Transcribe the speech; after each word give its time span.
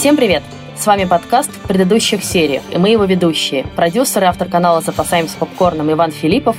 Всем 0.00 0.16
привет! 0.16 0.42
С 0.78 0.86
вами 0.86 1.04
подкаст 1.04 1.50
в 1.50 1.68
предыдущих 1.68 2.24
сериях, 2.24 2.62
и 2.70 2.78
мы 2.78 2.88
его 2.88 3.04
ведущие. 3.04 3.66
Продюсер 3.76 4.22
и 4.22 4.24
автор 4.24 4.48
канала 4.48 4.80
«Запасаемся 4.80 5.36
попкорном» 5.36 5.92
Иван 5.92 6.10
Филиппов 6.10 6.56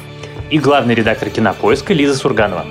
и 0.51 0.59
главный 0.59 0.93
редактор 0.93 1.31
кинопоиска 1.31 1.91
Лиза 1.91 2.15
Сурганова. 2.15 2.67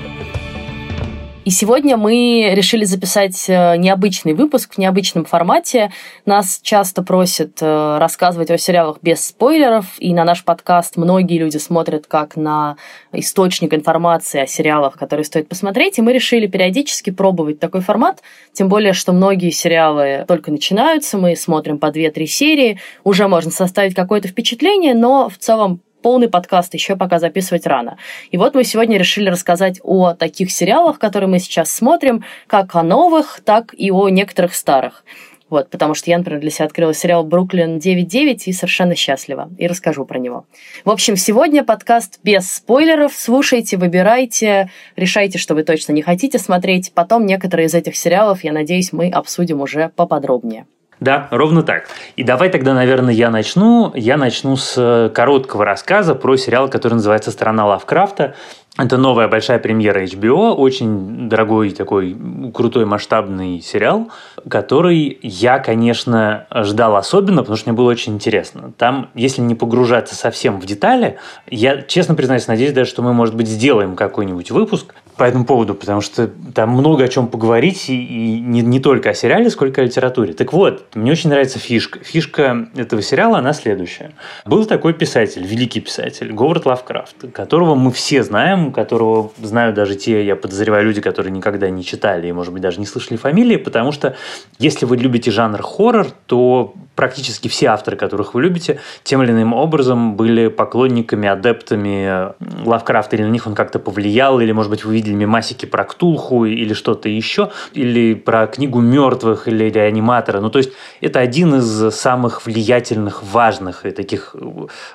И 1.43 1.51
сегодня 1.51 1.97
мы 1.97 2.51
решили 2.53 2.85
записать 2.85 3.47
э, 3.49 3.77
необычный 3.79 4.35
выпуск 4.35 4.75
в 4.75 4.79
необычном 4.79 5.25
формате. 5.25 5.91
Нас 6.27 6.61
часто 6.62 7.03
просят 7.03 7.62
э, 7.62 7.98
рассказывать 7.98 8.51
о 8.51 8.59
сериалах 8.59 8.98
без 9.01 9.25
спойлеров, 9.25 9.87
и 9.98 10.12
на 10.12 10.25
наш 10.25 10.45
подкаст 10.45 10.98
многие 10.98 11.39
люди 11.39 11.57
смотрят 11.57 12.07
как 12.07 12.37
на 12.37 12.77
источник 13.12 13.73
информации 13.73 14.43
о 14.43 14.47
сериалах, 14.47 14.98
которые 14.98 15.25
стоит 15.25 15.48
посмотреть, 15.48 15.98
и 15.98 16.03
мы 16.03 16.12
решили 16.12 16.47
периодически 16.47 17.09
пробовать 17.09 17.59
такой 17.59 17.81
формат, 17.81 18.20
тем 18.53 18.69
более, 18.69 18.93
что 18.93 19.12
многие 19.15 19.51
сериалы 19.51 20.27
только 20.29 20.53
начинаются, 20.53 21.17
мы 21.17 21.37
смотрим 21.37 21.79
по 21.79 21.87
2-3 21.87 22.27
серии, 22.27 22.79
уже 23.03 23.29
можно 23.29 23.51
составить 23.51 23.95
какое-то 23.95 24.29
впечатление, 24.29 24.95
но 24.95 25.31
в 25.31 25.39
целом 25.39 25.81
полный 26.01 26.29
подкаст 26.29 26.75
еще 26.75 26.97
пока 26.97 27.19
записывать 27.19 27.67
рано. 27.67 27.99
И 28.31 28.37
вот 28.37 28.55
мы 28.55 28.65
сегодня 28.65 28.99
решили 28.99 29.29
рассказать 29.29 29.81
о 29.83 30.15
таких 30.15 30.51
сериалах, 30.51 30.99
которые 30.99 31.29
мы 31.29 31.39
сейчас 31.39 31.73
смотрим, 31.73 32.25
как 32.47 32.75
о 32.75 32.83
новых, 32.83 33.41
так 33.45 33.75
и 33.75 33.91
о 33.91 34.09
некоторых 34.09 34.55
старых. 34.55 35.05
Вот, 35.51 35.69
потому 35.69 35.95
что 35.95 36.09
я, 36.11 36.17
например, 36.17 36.41
для 36.41 36.51
себя 36.51 36.67
открыла 36.67 36.95
сериал 36.95 37.25
«Бруклин 37.25 37.79
9.9» 37.79 38.42
и 38.47 38.53
совершенно 38.53 38.95
счастлива. 38.95 39.51
И 39.59 39.67
расскажу 39.67 40.05
про 40.07 40.19
него. 40.19 40.47
В 40.84 40.91
общем, 40.91 41.17
сегодня 41.17 41.65
подкаст 41.65 42.20
без 42.23 42.51
спойлеров. 42.51 43.12
Слушайте, 43.12 43.77
выбирайте, 43.77 44.70
решайте, 44.95 45.39
что 45.39 45.55
вы 45.57 45.64
точно 45.64 45.92
не 45.92 46.03
хотите 46.03 46.39
смотреть. 46.39 46.92
Потом 46.95 47.27
некоторые 47.27 47.67
из 47.67 47.75
этих 47.75 47.97
сериалов, 47.97 48.45
я 48.45 48.53
надеюсь, 48.53 48.92
мы 48.92 49.11
обсудим 49.11 49.61
уже 49.61 49.91
поподробнее. 49.97 50.67
Да, 51.01 51.29
ровно 51.31 51.62
так. 51.62 51.84
И 52.17 52.23
давай 52.23 52.51
тогда, 52.51 52.75
наверное, 52.75 53.15
я 53.15 53.31
начну. 53.31 53.91
Я 53.95 54.19
начну 54.19 54.56
с 54.56 54.75
э, 54.77 55.09
короткого 55.09 55.65
рассказа 55.65 56.15
про 56.15 56.37
сериал, 56.37 56.69
который 56.69 56.95
называется 56.95 57.31
«Страна 57.31 57.67
Лавкрафта». 57.67 58.34
Это 58.79 58.97
новая 58.97 59.27
большая 59.27 59.59
премьера 59.59 60.05
HBO, 60.05 60.53
очень 60.53 61.29
дорогой 61.29 61.70
такой 61.70 62.17
крутой 62.55 62.87
масштабный 62.87 63.61
сериал, 63.61 64.11
который 64.48 65.19
я, 65.23 65.59
конечно, 65.59 66.47
ждал 66.55 66.97
особенно, 66.97 67.42
потому 67.42 67.57
что 67.57 67.69
мне 67.69 67.77
было 67.77 67.91
очень 67.91 68.14
интересно. 68.14 68.73
Там, 68.79 69.11
если 69.14 69.42
не 69.42 69.55
погружаться 69.55 70.14
совсем 70.14 70.61
в 70.61 70.67
детали, 70.67 71.19
я, 71.51 71.83
честно 71.83 72.14
признаюсь, 72.14 72.47
надеюсь 72.47 72.73
даже, 72.73 72.89
что 72.91 73.03
мы, 73.03 73.12
может 73.12 73.35
быть, 73.35 73.48
сделаем 73.48 73.97
какой-нибудь 73.97 74.51
выпуск 74.51 74.95
по 75.21 75.25
этому 75.25 75.45
поводу, 75.45 75.75
потому 75.75 76.01
что 76.01 76.31
там 76.55 76.71
много 76.71 77.05
о 77.05 77.09
чем 77.09 77.29
поговорить, 77.29 77.91
и, 77.91 77.95
и 77.95 78.41
не, 78.41 78.63
не 78.63 78.81
только 78.81 79.11
о 79.11 79.15
сериале, 79.15 79.51
сколько 79.51 79.83
о 79.83 79.85
литературе. 79.85 80.33
Так 80.33 80.55
вот, 80.55 80.87
мне 80.95 81.13
очень 81.13 81.29
нравится 81.29 81.59
фишка. 81.59 82.03
Фишка 82.03 82.71
этого 82.75 83.03
сериала, 83.03 83.37
она 83.37 83.53
следующая. 83.53 84.13
Был 84.47 84.65
такой 84.65 84.95
писатель, 84.95 85.45
великий 85.45 85.81
писатель, 85.81 86.33
Говард 86.33 86.65
Лавкрафт, 86.65 87.17
которого 87.35 87.75
мы 87.75 87.93
все 87.93 88.23
знаем, 88.23 88.73
которого 88.73 89.31
знают 89.43 89.77
даже 89.77 89.95
те, 89.95 90.25
я 90.25 90.37
подозреваю, 90.37 90.87
люди, 90.87 91.03
которые 91.03 91.33
никогда 91.33 91.69
не 91.69 91.85
читали 91.85 92.27
и, 92.27 92.33
может 92.33 92.55
быть, 92.55 92.63
даже 92.63 92.81
не 92.81 92.87
слышали 92.87 93.19
фамилии, 93.19 93.57
потому 93.57 93.93
что 93.93 94.17
если 94.59 94.87
вы 94.87 94.97
любите 94.97 95.31
жанр 95.31 95.61
хоррор, 95.61 96.07
то 96.25 96.73
практически 97.01 97.48
все 97.48 97.69
авторы, 97.69 97.97
которых 97.97 98.34
вы 98.34 98.43
любите, 98.43 98.79
тем 99.05 99.23
или 99.23 99.31
иным 99.33 99.55
образом 99.55 100.17
были 100.17 100.48
поклонниками, 100.48 101.31
адептами 101.31 102.35
Лавкрафта, 102.63 103.17
или 103.17 103.23
на 103.23 103.30
них 103.30 103.47
он 103.47 103.55
как-то 103.55 103.79
повлиял, 103.79 104.39
или, 104.39 104.52
может 104.52 104.69
быть, 104.69 104.85
вы 104.85 104.92
видели 104.92 105.14
мемасики 105.14 105.64
про 105.64 105.85
Ктулху 105.85 106.45
или 106.45 106.74
что-то 106.74 107.08
еще, 107.08 107.52
или 107.73 108.13
про 108.13 108.47
книгу 108.47 108.80
мертвых, 108.80 109.48
или 109.48 109.70
реаниматора. 109.70 110.41
Ну, 110.41 110.51
то 110.51 110.58
есть, 110.58 110.73
это 111.01 111.20
один 111.20 111.55
из 111.55 111.95
самых 111.95 112.45
влиятельных, 112.45 113.23
важных 113.23 113.86
и 113.86 113.92
таких 113.92 114.36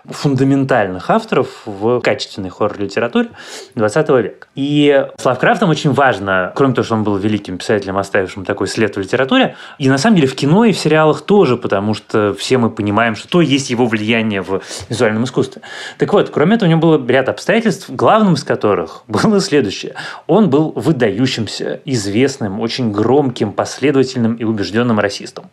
фундаментальных 0.08 1.10
авторов 1.10 1.48
в 1.66 2.02
качественной 2.02 2.52
хоррор-литературе 2.52 3.30
20 3.74 4.10
века. 4.10 4.48
И 4.54 5.08
с 5.18 5.26
Лавкрафтом 5.26 5.72
очень 5.72 5.92
важно, 5.92 6.54
кроме 6.56 6.76
того, 6.76 6.86
что 6.86 6.94
он 6.94 7.04
был 7.04 7.18
великим 7.18 7.58
писателем, 7.58 7.98
оставившим 7.98 8.46
такой 8.46 8.68
след 8.68 8.96
в 8.96 9.00
литературе, 9.00 9.56
и 9.80 9.90
на 9.90 9.98
самом 9.98 10.18
деле 10.18 10.28
в 10.28 10.36
кино 10.36 10.66
и 10.66 10.72
в 10.72 10.78
сериалах 10.78 11.22
тоже, 11.22 11.58
потому 11.58 11.95
что 11.96 12.34
все 12.34 12.58
мы 12.58 12.70
понимаем, 12.70 13.16
что 13.16 13.28
то 13.28 13.42
есть 13.42 13.70
его 13.70 13.86
влияние 13.86 14.42
в 14.42 14.62
визуальном 14.90 15.24
искусстве. 15.24 15.62
Так 15.98 16.14
вот, 16.14 16.30
кроме 16.30 16.56
этого, 16.56 16.68
у 16.68 16.72
него 16.72 16.82
было 16.82 17.08
ряд 17.08 17.30
обстоятельств, 17.30 17.90
главным 17.90 18.36
из 18.36 18.44
которых 18.44 19.04
было 19.08 19.40
следующее. 19.42 19.96
Он 20.28 20.50
был 20.50 20.72
выдающимся, 20.76 21.82
известным, 21.86 22.60
очень 22.60 22.92
громким, 22.92 23.52
последовательным 23.52 24.36
и 24.36 24.44
убежденным 24.44 25.00
расистом. 25.00 25.46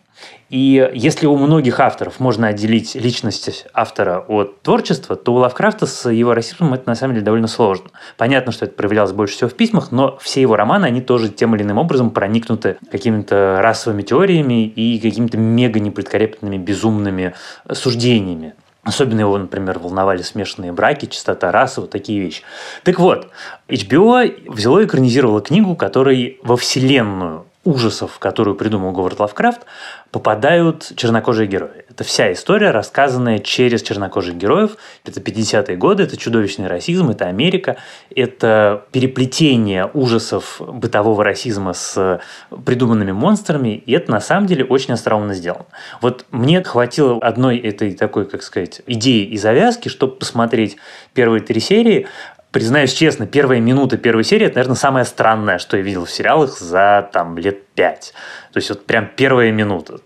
И 0.53 0.91
если 0.93 1.27
у 1.27 1.37
многих 1.39 1.81
авторов 1.81 2.21
можно 2.21 2.49
отделить 2.49 2.95
личность 2.95 3.67
автора 3.73 4.23
от 4.29 4.61
творчества, 4.61 5.17
то 5.17 5.33
у 5.33 5.37
Лавкрафта 5.37 5.87
с 5.87 6.11
его 6.11 6.35
расизмом 6.35 6.75
это 6.75 6.87
на 6.87 6.95
самом 6.95 7.15
деле 7.15 7.25
довольно 7.25 7.49
сложно. 7.49 7.87
Понятно, 8.19 8.53
что 8.53 8.67
это 8.67 8.75
проявлялось 8.75 9.13
больше 9.13 9.35
всего 9.35 9.49
в 9.49 9.55
письмах, 9.55 9.93
но 9.93 10.19
все 10.21 10.43
его 10.43 10.55
романы, 10.55 10.85
они 10.85 11.01
тоже 11.01 11.31
тем 11.31 11.55
или 11.57 11.63
иным 11.63 11.79
образом 11.79 12.11
проникнуты 12.11 12.77
какими-то 12.91 13.61
расовыми 13.63 14.03
теориями 14.03 14.67
и 14.67 14.99
какими-то 14.99 15.39
мега 15.39 15.81
непредкорректными, 15.81 16.59
безумными 16.59 17.35
суждениями. 17.73 18.53
Особенно 18.85 19.21
его, 19.21 19.39
например, 19.39 19.79
волновали 19.79 20.23
смешанные 20.23 20.73
браки, 20.73 21.07
чистота 21.07 21.53
расы, 21.53 21.81
вот 21.81 21.91
такие 21.91 22.21
вещи. 22.21 22.43
Так 22.83 22.99
вот, 22.99 23.29
HBO 23.69 24.51
взяло 24.51 24.81
и 24.81 24.87
экранизировало 24.87 25.41
книгу, 25.41 25.77
которой 25.77 26.41
во 26.43 26.57
вселенную 26.57 27.47
ужасов, 27.65 28.19
которую 28.19 28.57
придумал 28.57 28.93
Говард 28.93 29.21
Лавкрафт, 29.21 29.63
попадают 30.11 30.93
чернокожие 30.97 31.47
герои. 31.47 31.85
Это 31.89 32.05
вся 32.05 32.33
история, 32.33 32.71
рассказанная 32.71 33.39
через 33.39 33.83
чернокожих 33.83 34.35
героев. 34.35 34.77
Это 35.05 35.21
50-е 35.21 35.77
годы, 35.77 36.03
это 36.03 36.17
чудовищный 36.17 36.67
расизм, 36.67 37.11
это 37.11 37.27
Америка, 37.27 37.77
это 38.15 38.85
переплетение 38.91 39.89
ужасов 39.95 40.61
бытового 40.61 41.23
расизма 41.23 41.73
с 41.73 42.21
придуманными 42.65 43.13
монстрами, 43.13 43.77
и 43.77 43.93
это 43.93 44.11
на 44.11 44.21
самом 44.21 44.47
деле 44.47 44.65
очень 44.65 44.95
остроумно 44.95 45.35
сделано. 45.35 45.67
Вот 46.01 46.27
мне 46.31 46.63
хватило 46.65 47.19
одной 47.23 47.59
этой 47.59 47.95
такой, 47.95 48.27
как 48.27 48.43
сказать, 48.43 48.83
идеи 48.87 49.25
и 49.25 49.39
завязки, 49.39 49.89
чтобы 49.89 50.17
посмотреть 50.17 50.77
первые 51.15 51.43
три 51.43 51.61
серии, 51.61 52.09
признаюсь 52.53 52.93
честно, 52.93 53.27
первая 53.27 53.61
минута 53.61 53.97
первой 53.97 54.25
серии, 54.25 54.47
это, 54.47 54.57
наверное, 54.57 54.77
самое 54.77 55.05
странное, 55.05 55.59
что 55.59 55.77
я 55.77 55.83
видел 55.83 56.05
в 56.05 56.11
сериалах 56.11 56.59
за 56.59 57.09
там 57.13 57.37
лет 57.39 57.67
пять. 57.75 58.13
То 58.53 58.59
есть 58.59 58.69
вот 58.69 58.85
прям 58.85 59.11
первая 59.17 59.51
минута, 59.51 59.99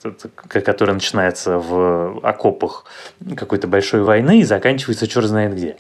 которая 0.48 0.94
начинается 0.94 1.58
в 1.58 2.20
окопах 2.22 2.84
какой-то 3.36 3.66
большой 3.66 4.02
войны 4.02 4.40
и 4.40 4.44
заканчивается 4.44 5.08
черт 5.08 5.26
знает 5.26 5.54
где. 5.54 5.76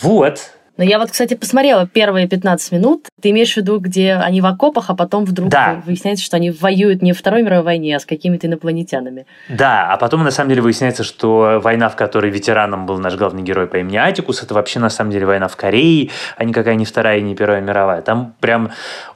Вот, 0.00 0.52
но 0.76 0.84
я 0.84 0.98
вот, 0.98 1.10
кстати, 1.10 1.34
посмотрела 1.34 1.86
первые 1.86 2.28
15 2.28 2.72
минут. 2.72 3.06
Ты 3.20 3.30
имеешь 3.30 3.54
в 3.54 3.56
виду, 3.56 3.78
где 3.78 4.14
они 4.14 4.40
в 4.40 4.46
окопах, 4.46 4.90
а 4.90 4.94
потом 4.94 5.24
вдруг 5.24 5.48
да. 5.48 5.82
выясняется, 5.86 6.24
что 6.24 6.36
они 6.36 6.50
воюют 6.50 7.02
не 7.02 7.12
в 7.12 7.18
Второй 7.18 7.42
мировой 7.42 7.64
войне, 7.64 7.96
а 7.96 8.00
с 8.00 8.04
какими-то 8.04 8.46
инопланетянами. 8.46 9.26
Да, 9.48 9.92
а 9.92 9.96
потом 9.96 10.22
на 10.24 10.30
самом 10.30 10.50
деле 10.50 10.62
выясняется, 10.62 11.04
что 11.04 11.60
война, 11.62 11.88
в 11.88 11.96
которой 11.96 12.30
ветераном 12.30 12.86
был 12.86 12.98
наш 12.98 13.14
главный 13.14 13.42
герой 13.42 13.66
по 13.66 13.76
имени 13.76 13.96
Атикус, 13.96 14.42
это 14.42 14.54
вообще 14.54 14.78
на 14.78 14.90
самом 14.90 15.10
деле 15.10 15.26
война 15.26 15.48
в 15.48 15.56
Корее, 15.56 16.10
а 16.36 16.44
никакая 16.44 16.74
не 16.74 16.84
Вторая 16.84 17.18
и 17.18 17.22
не 17.22 17.34
Первая 17.34 17.60
мировая. 17.60 18.02
Там 18.02 18.34
прям 18.40 18.70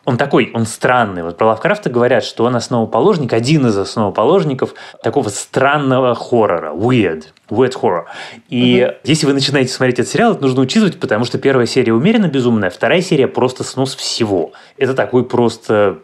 он 0.04 0.16
такой, 0.16 0.50
он 0.54 0.66
странный. 0.66 1.22
Вот 1.22 1.36
про 1.36 1.48
Лавкрафта 1.48 1.90
говорят, 1.90 2.24
что 2.24 2.44
он 2.44 2.56
основоположник, 2.56 3.32
один 3.32 3.66
из 3.66 3.76
основоположников 3.76 4.74
такого 5.02 5.28
странного 5.28 6.14
хоррора, 6.14 6.72
weird, 6.72 7.26
weird 7.50 7.74
horror. 7.80 8.04
И 8.48 8.86
угу. 8.88 8.94
если 9.04 9.26
вы 9.26 9.34
начинаете 9.34 9.72
смотреть 9.72 9.98
этот 9.98 10.10
сериал, 10.10 10.32
это 10.32 10.42
нужно 10.42 10.62
учитывать, 10.62 10.98
потому 10.98 11.24
что 11.24 11.38
первая 11.50 11.66
серия 11.66 11.92
умеренно 11.92 12.28
безумная, 12.28 12.70
вторая 12.70 13.00
серия 13.00 13.26
просто 13.26 13.64
снос 13.64 13.96
всего. 13.96 14.52
Это 14.78 14.94
такой 14.94 15.24
просто 15.24 15.98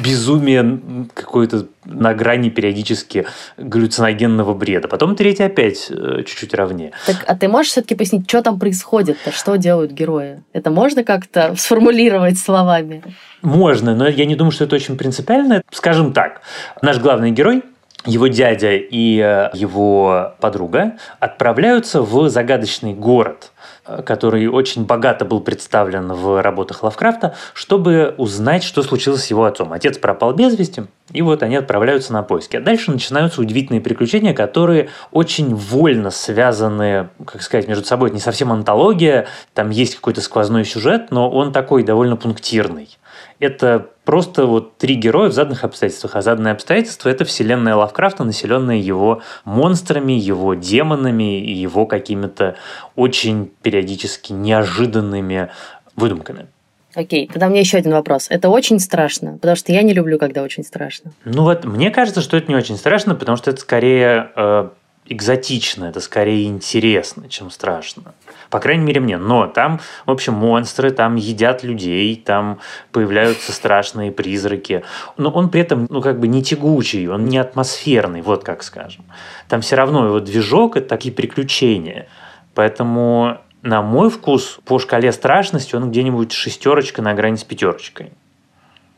безумие 0.00 0.78
какое-то 1.12 1.66
на 1.84 2.14
грани 2.14 2.50
периодически 2.50 3.26
галлюциногенного 3.56 4.54
бреда. 4.54 4.86
Потом 4.86 5.16
третья 5.16 5.46
опять 5.46 5.88
э, 5.90 6.22
чуть-чуть 6.24 6.54
ровнее. 6.54 6.92
Так, 7.04 7.24
а 7.26 7.34
ты 7.34 7.48
можешь 7.48 7.72
все-таки 7.72 7.96
пояснить, 7.96 8.28
что 8.28 8.42
там 8.42 8.60
происходит-то, 8.60 9.32
что 9.32 9.56
делают 9.56 9.90
герои? 9.90 10.44
Это 10.52 10.70
можно 10.70 11.02
как-то 11.02 11.56
сформулировать 11.58 12.38
словами? 12.38 13.02
Можно, 13.42 13.96
но 13.96 14.06
я 14.06 14.24
не 14.24 14.36
думаю, 14.36 14.52
что 14.52 14.62
это 14.62 14.76
очень 14.76 14.96
принципиально. 14.96 15.62
Скажем 15.72 16.12
так, 16.12 16.42
наш 16.80 17.00
главный 17.00 17.32
герой 17.32 17.64
его 18.06 18.26
дядя 18.26 18.72
и 18.74 19.18
э, 19.18 19.50
его 19.54 20.34
подруга 20.40 20.92
отправляются 21.20 22.02
в 22.02 22.28
загадочный 22.28 22.94
город, 22.94 23.51
который 23.84 24.46
очень 24.46 24.84
богато 24.84 25.24
был 25.24 25.40
представлен 25.40 26.12
в 26.12 26.40
работах 26.40 26.82
Лавкрафта, 26.82 27.34
чтобы 27.52 28.14
узнать, 28.16 28.62
что 28.62 28.82
случилось 28.82 29.24
с 29.24 29.26
его 29.26 29.44
отцом. 29.44 29.72
Отец 29.72 29.98
пропал 29.98 30.34
без 30.34 30.56
вести, 30.56 30.84
и 31.10 31.22
вот 31.22 31.42
они 31.42 31.56
отправляются 31.56 32.12
на 32.12 32.22
поиски. 32.22 32.56
А 32.56 32.60
дальше 32.60 32.92
начинаются 32.92 33.40
удивительные 33.40 33.80
приключения, 33.80 34.34
которые 34.34 34.90
очень 35.10 35.54
вольно 35.54 36.10
связаны, 36.10 37.08
как 37.26 37.42
сказать, 37.42 37.66
между 37.66 37.84
собой. 37.84 38.08
Это 38.08 38.16
не 38.16 38.22
совсем 38.22 38.52
антология, 38.52 39.26
там 39.54 39.70
есть 39.70 39.96
какой-то 39.96 40.20
сквозной 40.20 40.64
сюжет, 40.64 41.10
но 41.10 41.28
он 41.30 41.52
такой 41.52 41.82
довольно 41.82 42.16
пунктирный. 42.16 42.98
Это 43.38 43.90
просто 44.04 44.46
вот 44.46 44.78
три 44.78 44.94
героя 44.94 45.28
в 45.28 45.32
заданных 45.32 45.64
обстоятельствах. 45.64 46.16
А 46.16 46.22
заданные 46.22 46.52
обстоятельства– 46.52 47.08
это 47.10 47.24
вселенная 47.24 47.74
Лавкрафта, 47.74 48.24
населенная 48.24 48.76
его 48.76 49.22
монстрами, 49.44 50.12
его 50.12 50.54
демонами 50.54 51.40
и 51.40 51.52
его 51.52 51.86
какими-то 51.86 52.56
очень 52.96 53.50
периодически 53.62 54.32
неожиданными 54.32 55.50
выдумками. 55.96 56.46
Окей, 56.94 57.26
тогда 57.26 57.46
у 57.46 57.50
меня 57.50 57.60
еще 57.60 57.78
один 57.78 57.92
вопрос. 57.92 58.26
Это 58.28 58.50
очень 58.50 58.78
страшно, 58.78 59.34
потому 59.34 59.56
что 59.56 59.72
я 59.72 59.82
не 59.82 59.94
люблю, 59.94 60.18
когда 60.18 60.42
очень 60.42 60.62
страшно. 60.62 61.12
Ну 61.24 61.42
вот, 61.44 61.64
мне 61.64 61.90
кажется, 61.90 62.20
что 62.20 62.36
это 62.36 62.48
не 62.48 62.54
очень 62.54 62.76
страшно, 62.76 63.14
потому 63.14 63.36
что 63.38 63.50
это 63.50 63.60
скорее 63.60 64.30
э, 64.36 64.68
экзотично, 65.06 65.86
это 65.86 66.00
скорее 66.00 66.46
интересно, 66.46 67.28
чем 67.28 67.50
страшно. 67.50 68.14
По 68.50 68.60
крайней 68.60 68.84
мере, 68.84 69.00
мне. 69.00 69.18
Но 69.18 69.46
там, 69.46 69.80
в 70.06 70.10
общем, 70.10 70.34
монстры, 70.34 70.90
там 70.90 71.16
едят 71.16 71.62
людей, 71.64 72.14
там 72.16 72.60
появляются 72.92 73.52
страшные 73.52 74.12
призраки. 74.12 74.84
Но 75.16 75.30
он 75.30 75.48
при 75.48 75.62
этом, 75.62 75.86
ну, 75.90 76.00
как 76.00 76.20
бы 76.20 76.28
не 76.28 76.42
тягучий, 76.42 77.08
он 77.08 77.24
не 77.26 77.38
атмосферный, 77.38 78.22
вот 78.22 78.44
как 78.44 78.62
скажем. 78.62 79.04
Там 79.48 79.60
все 79.60 79.76
равно 79.76 80.06
его 80.06 80.20
движок– 80.20 80.76
это 80.78 80.88
такие 80.88 81.14
приключения. 81.14 82.08
Поэтому 82.54 83.38
на 83.62 83.80
мой 83.80 84.10
вкус, 84.10 84.58
по 84.64 84.78
шкале 84.78 85.12
страшности 85.12 85.74
он 85.74 85.90
где-нибудь 85.90 86.32
шестерочка 86.32 87.00
на 87.00 87.14
грани 87.14 87.36
с 87.36 87.44
пятерочкой. 87.44 88.12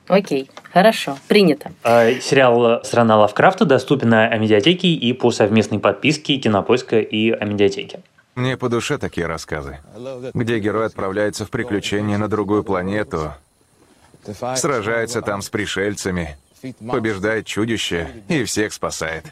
Окей, 0.07 0.51
хорошо, 0.73 1.17
принято. 1.29 1.73
А, 1.83 2.13
сериал 2.21 2.85
«Страна 2.85 3.17
Лавкрафта» 3.17 3.65
доступен 3.65 4.11
на 4.11 4.27
Амедиатеке 4.27 4.89
и 4.89 5.13
по 5.13 5.31
совместной 5.31 5.79
подписке 5.79 6.37
Кинопоиска 6.37 7.01
и 7.01 7.31
Амедиатеки. 7.31 8.01
Мне 8.35 8.57
по 8.57 8.69
душе 8.69 8.99
такие 8.99 9.27
рассказы, 9.27 9.79
где 10.35 10.59
герой 10.59 10.87
отправляется 10.87 11.47
в 11.47 11.51
приключения 11.51 12.19
на 12.19 12.29
другую 12.29 12.65
планету, 12.65 13.33
сражается 14.57 15.23
там 15.23 15.41
с 15.41 15.49
пришельцами, 15.49 16.37
побеждает 16.91 17.47
чудище 17.47 18.09
и 18.29 18.45
всех 18.45 18.73
спасает. 18.73 19.27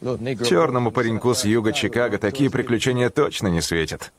Черному 0.00 0.90
пареньку 0.90 1.34
с 1.34 1.44
юга 1.44 1.72
Чикаго 1.72 2.18
такие 2.18 2.50
приключения 2.50 3.10
точно 3.10 3.48
не 3.48 3.60
светят. 3.60 4.12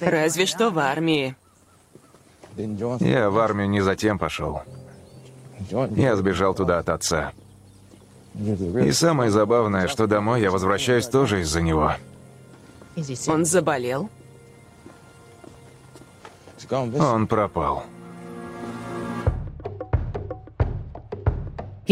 Разве 0.00 0.46
что 0.46 0.70
в 0.70 0.78
армии. 0.78 1.34
Я 2.56 3.30
в 3.30 3.38
армию 3.38 3.68
не 3.68 3.80
затем 3.80 4.18
пошел. 4.18 4.62
Я 5.70 6.16
сбежал 6.16 6.54
туда 6.54 6.78
от 6.78 6.88
отца. 6.88 7.32
И 8.34 8.92
самое 8.92 9.30
забавное, 9.30 9.88
что 9.88 10.06
домой 10.06 10.40
я 10.40 10.50
возвращаюсь 10.50 11.06
тоже 11.06 11.40
из-за 11.42 11.60
него. 11.60 11.92
Он 13.26 13.44
заболел? 13.44 14.08
Он 16.70 17.26
пропал. 17.26 17.84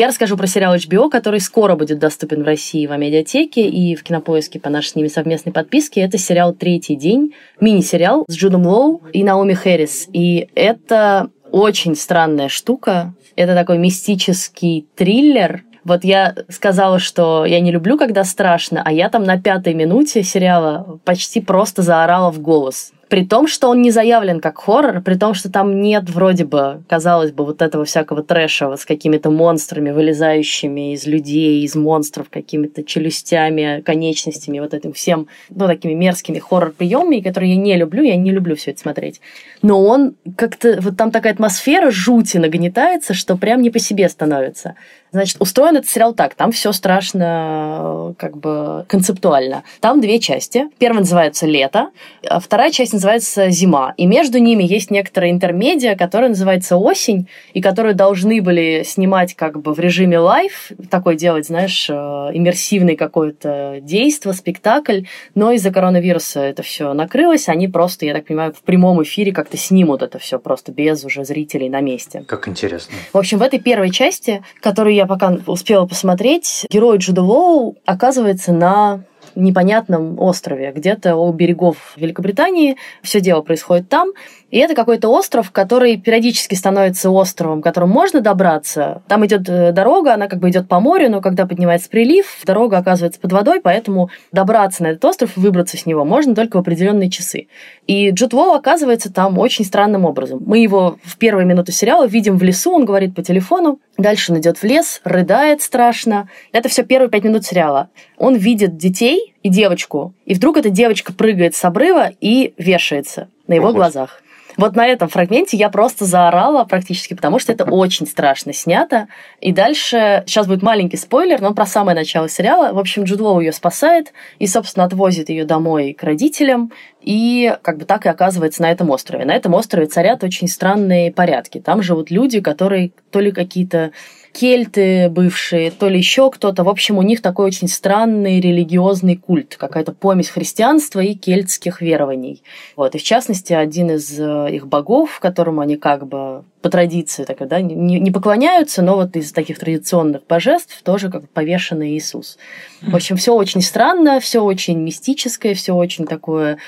Я 0.00 0.06
расскажу 0.06 0.38
про 0.38 0.46
сериал 0.46 0.74
HBO, 0.76 1.10
который 1.10 1.40
скоро 1.40 1.76
будет 1.76 1.98
доступен 1.98 2.42
в 2.42 2.46
России 2.46 2.86
в 2.86 2.92
Амедиатеке 2.92 3.68
и 3.68 3.94
в 3.94 4.02
Кинопоиске 4.02 4.58
по 4.58 4.70
нашей 4.70 4.88
с 4.88 4.94
ними 4.94 5.08
совместной 5.08 5.52
подписке. 5.52 6.00
Это 6.00 6.16
сериал 6.16 6.54
«Третий 6.54 6.96
день», 6.96 7.34
мини-сериал 7.60 8.24
с 8.26 8.34
Джудом 8.34 8.66
Лоу 8.66 9.02
и 9.12 9.22
Наоми 9.22 9.52
Хэрис. 9.52 10.08
И 10.10 10.48
это 10.54 11.28
очень 11.52 11.94
странная 11.94 12.48
штука. 12.48 13.12
Это 13.36 13.54
такой 13.54 13.76
мистический 13.76 14.86
триллер, 14.96 15.64
вот 15.84 16.02
я 16.02 16.34
сказала, 16.48 16.98
что 16.98 17.44
я 17.44 17.60
не 17.60 17.70
люблю, 17.70 17.98
когда 17.98 18.24
страшно, 18.24 18.82
а 18.82 18.92
я 18.92 19.10
там 19.10 19.24
на 19.24 19.38
пятой 19.38 19.74
минуте 19.74 20.22
сериала 20.22 20.98
почти 21.04 21.42
просто 21.42 21.82
заорала 21.82 22.30
в 22.30 22.40
голос. 22.40 22.92
При 23.10 23.26
том, 23.26 23.48
что 23.48 23.68
он 23.68 23.82
не 23.82 23.90
заявлен 23.90 24.40
как 24.40 24.58
хоррор, 24.58 25.00
при 25.02 25.16
том, 25.16 25.34
что 25.34 25.50
там 25.50 25.82
нет 25.82 26.08
вроде 26.08 26.44
бы, 26.44 26.82
казалось 26.88 27.32
бы, 27.32 27.44
вот 27.44 27.60
этого 27.60 27.84
всякого 27.84 28.22
трэша 28.22 28.68
вот 28.68 28.80
с 28.80 28.84
какими-то 28.84 29.30
монстрами, 29.30 29.90
вылезающими 29.90 30.94
из 30.94 31.06
людей, 31.06 31.64
из 31.64 31.74
монстров, 31.74 32.30
какими-то 32.30 32.84
челюстями, 32.84 33.80
конечностями, 33.80 34.60
вот 34.60 34.74
этим 34.74 34.92
всем, 34.92 35.26
ну, 35.48 35.66
такими 35.66 35.92
мерзкими 35.92 36.38
хоррор-приемами, 36.38 37.20
которые 37.20 37.54
я 37.54 37.60
не 37.60 37.76
люблю, 37.76 38.04
я 38.04 38.14
не 38.14 38.30
люблю 38.30 38.54
все 38.54 38.70
это 38.70 38.80
смотреть. 38.80 39.20
Но 39.60 39.84
он 39.84 40.14
как-то, 40.36 40.78
вот 40.80 40.96
там 40.96 41.10
такая 41.10 41.32
атмосфера 41.32 41.90
жути 41.90 42.36
нагнетается, 42.36 43.12
что 43.12 43.36
прям 43.36 43.60
не 43.60 43.70
по 43.70 43.80
себе 43.80 44.08
становится. 44.08 44.76
Значит, 45.12 45.38
устроен 45.40 45.76
этот 45.76 45.90
сериал 45.90 46.14
так, 46.14 46.34
там 46.34 46.52
все 46.52 46.70
страшно 46.70 48.14
как 48.16 48.36
бы 48.36 48.84
концептуально. 48.86 49.64
Там 49.80 50.00
две 50.00 50.20
части. 50.20 50.68
Первая 50.78 51.00
называется 51.00 51.46
«Лето», 51.46 51.90
а 52.28 52.38
вторая 52.38 52.70
часть 52.70 52.92
называется 53.00 53.48
«Зима». 53.48 53.94
И 53.96 54.06
между 54.06 54.38
ними 54.38 54.62
есть 54.62 54.90
некоторая 54.90 55.30
интермедия, 55.30 55.96
которая 55.96 56.28
называется 56.28 56.76
«Осень», 56.76 57.28
и 57.54 57.62
которую 57.62 57.94
должны 57.94 58.42
были 58.42 58.82
снимать 58.84 59.34
как 59.34 59.60
бы 59.62 59.72
в 59.72 59.80
режиме 59.80 60.18
live, 60.18 60.70
такой 60.90 61.16
делать, 61.16 61.46
знаешь, 61.46 61.88
э, 61.88 61.92
иммерсивный 61.94 62.96
какой-то 62.96 63.78
действо, 63.80 64.32
спектакль, 64.32 65.04
но 65.34 65.52
из-за 65.52 65.70
коронавируса 65.70 66.40
это 66.40 66.62
все 66.62 66.92
накрылось, 66.92 67.48
они 67.48 67.68
просто, 67.68 68.04
я 68.04 68.12
так 68.12 68.26
понимаю, 68.26 68.52
в 68.52 68.62
прямом 68.62 69.02
эфире 69.02 69.32
как-то 69.32 69.56
снимут 69.56 70.02
это 70.02 70.18
все 70.18 70.38
просто 70.38 70.70
без 70.70 71.02
уже 71.02 71.24
зрителей 71.24 71.70
на 71.70 71.80
месте. 71.80 72.24
Как 72.26 72.48
интересно. 72.48 72.94
В 73.14 73.18
общем, 73.18 73.38
в 73.38 73.42
этой 73.42 73.60
первой 73.60 73.90
части, 73.90 74.42
которую 74.60 74.94
я 74.94 75.06
пока 75.06 75.38
успела 75.46 75.86
посмотреть, 75.86 76.66
герой 76.68 76.98
Джуда 76.98 77.22
Лоу 77.22 77.78
оказывается 77.86 78.52
на 78.52 79.04
непонятном 79.34 80.18
острове, 80.18 80.72
где-то 80.72 81.16
у 81.16 81.32
берегов 81.32 81.94
Великобритании. 81.96 82.76
Все 83.02 83.20
дело 83.20 83.42
происходит 83.42 83.88
там. 83.88 84.10
И 84.50 84.58
это 84.58 84.74
какой-то 84.74 85.08
остров, 85.08 85.50
который 85.52 85.96
периодически 85.96 86.54
становится 86.54 87.10
островом, 87.10 87.60
к 87.60 87.64
которому 87.64 87.92
можно 87.92 88.20
добраться. 88.20 89.02
Там 89.06 89.24
идет 89.24 89.48
э, 89.48 89.72
дорога, 89.72 90.14
она 90.14 90.26
как 90.26 90.40
бы 90.40 90.50
идет 90.50 90.68
по 90.68 90.80
морю, 90.80 91.10
но 91.10 91.20
когда 91.20 91.46
поднимается 91.46 91.88
прилив, 91.88 92.26
дорога 92.44 92.78
оказывается 92.78 93.20
под 93.20 93.32
водой, 93.32 93.60
поэтому 93.62 94.10
добраться 94.32 94.82
на 94.82 94.88
этот 94.88 95.04
остров 95.04 95.36
и 95.36 95.40
выбраться 95.40 95.76
с 95.76 95.86
него 95.86 96.04
можно 96.04 96.34
только 96.34 96.56
в 96.56 96.60
определенные 96.60 97.10
часы. 97.10 97.46
И 97.86 98.10
Джуд 98.10 98.32
Лоу 98.32 98.54
оказывается 98.54 99.12
там 99.12 99.38
очень 99.38 99.64
странным 99.64 100.04
образом. 100.04 100.42
Мы 100.44 100.58
его 100.58 100.98
в 101.04 101.16
первые 101.16 101.46
минуты 101.46 101.70
сериала 101.72 102.06
видим 102.06 102.36
в 102.36 102.42
лесу, 102.42 102.72
он 102.72 102.84
говорит 102.84 103.14
по 103.14 103.22
телефону, 103.22 103.78
дальше 103.98 104.32
он 104.32 104.40
идет 104.40 104.58
в 104.58 104.64
лес, 104.64 105.00
рыдает 105.04 105.62
страшно. 105.62 106.28
Это 106.52 106.68
все 106.68 106.82
первые 106.82 107.08
пять 107.08 107.24
минут 107.24 107.44
сериала. 107.44 107.88
Он 108.18 108.34
видит 108.34 108.76
детей 108.76 109.34
и 109.42 109.48
девочку, 109.48 110.12
и 110.24 110.34
вдруг 110.34 110.56
эта 110.56 110.70
девочка 110.70 111.12
прыгает 111.12 111.54
с 111.54 111.64
обрыва 111.64 112.10
и 112.20 112.52
вешается 112.58 113.28
на 113.46 113.54
его 113.54 113.66
Ого. 113.68 113.74
глазах. 113.74 114.22
Вот 114.56 114.76
на 114.76 114.86
этом 114.86 115.08
фрагменте 115.08 115.56
я 115.56 115.70
просто 115.70 116.04
заорала 116.04 116.64
практически, 116.64 117.14
потому 117.14 117.38
что 117.38 117.52
это 117.52 117.64
очень 117.64 118.06
страшно 118.06 118.52
снято. 118.52 119.08
И 119.40 119.52
дальше, 119.52 120.24
сейчас 120.26 120.46
будет 120.46 120.62
маленький 120.62 120.96
спойлер, 120.96 121.40
но 121.40 121.54
про 121.54 121.66
самое 121.66 121.96
начало 121.96 122.28
сериала. 122.28 122.72
В 122.72 122.78
общем, 122.78 123.04
Джуд 123.04 123.20
ее 123.40 123.52
спасает 123.52 124.12
и, 124.38 124.46
собственно, 124.46 124.84
отвозит 124.84 125.28
ее 125.28 125.44
домой 125.44 125.92
к 125.92 126.02
родителям. 126.02 126.72
И 127.00 127.54
как 127.62 127.78
бы 127.78 127.84
так 127.84 128.06
и 128.06 128.08
оказывается 128.08 128.62
на 128.62 128.70
этом 128.70 128.90
острове. 128.90 129.24
На 129.24 129.34
этом 129.34 129.54
острове 129.54 129.86
царят 129.86 130.22
очень 130.24 130.48
странные 130.48 131.12
порядки. 131.12 131.60
Там 131.60 131.82
живут 131.82 132.10
люди, 132.10 132.40
которые 132.40 132.92
то 133.10 133.20
ли 133.20 133.32
какие-то 133.32 133.92
кельты 134.32 135.08
бывшие, 135.08 135.70
то 135.70 135.88
ли 135.88 135.98
еще 135.98 136.30
кто-то. 136.30 136.64
В 136.64 136.68
общем, 136.68 136.98
у 136.98 137.02
них 137.02 137.20
такой 137.22 137.46
очень 137.46 137.68
странный 137.68 138.40
религиозный 138.40 139.16
культ, 139.16 139.56
какая-то 139.56 139.92
помесь 139.92 140.28
христианства 140.28 141.00
и 141.00 141.14
кельтских 141.14 141.80
верований. 141.80 142.42
Вот. 142.76 142.94
И 142.94 142.98
в 142.98 143.02
частности, 143.02 143.52
один 143.52 143.90
из 143.90 144.18
э, 144.18 144.48
их 144.52 144.66
богов, 144.66 145.18
которому 145.20 145.60
они 145.60 145.76
как 145.76 146.06
бы 146.06 146.44
по 146.62 146.68
традиции 146.68 147.24
так, 147.24 147.46
да, 147.48 147.60
не, 147.60 147.98
не 147.98 148.10
поклоняются, 148.10 148.82
но 148.82 148.96
вот 148.96 149.16
из 149.16 149.32
таких 149.32 149.58
традиционных 149.58 150.26
божеств 150.26 150.82
тоже 150.82 151.10
как 151.10 151.28
повешенный 151.30 151.96
Иисус. 151.96 152.38
В 152.82 152.94
общем, 152.94 153.16
все 153.16 153.34
очень 153.34 153.62
странно, 153.62 154.20
все 154.20 154.40
очень 154.40 154.78
мистическое, 154.78 155.54
все 155.54 155.72
очень 155.72 156.06
такое 156.06 156.58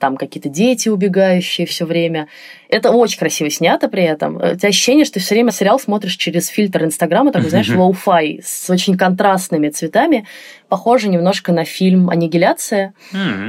там 0.00 0.16
какие-то 0.16 0.48
дети 0.48 0.88
убегающие 0.88 1.66
все 1.66 1.84
время. 1.84 2.26
Это 2.68 2.90
очень 2.90 3.18
красиво 3.18 3.50
снято 3.50 3.88
при 3.88 4.02
этом. 4.02 4.36
У 4.36 4.56
тебя 4.56 4.68
ощущение, 4.68 5.04
что 5.04 5.14
ты 5.14 5.20
все 5.20 5.34
время 5.34 5.52
сериал 5.52 5.78
смотришь 5.78 6.16
через 6.16 6.48
фильтр 6.48 6.84
Инстаграма, 6.84 7.30
такой, 7.30 7.50
знаешь, 7.50 7.68
lo-fi, 7.68 8.40
с 8.42 8.68
очень 8.70 8.96
контрастными 8.96 9.68
цветами. 9.68 10.26
Похоже 10.68 11.08
немножко 11.08 11.52
на 11.52 11.64
фильм 11.64 12.10
«Аннигиляция». 12.10 12.94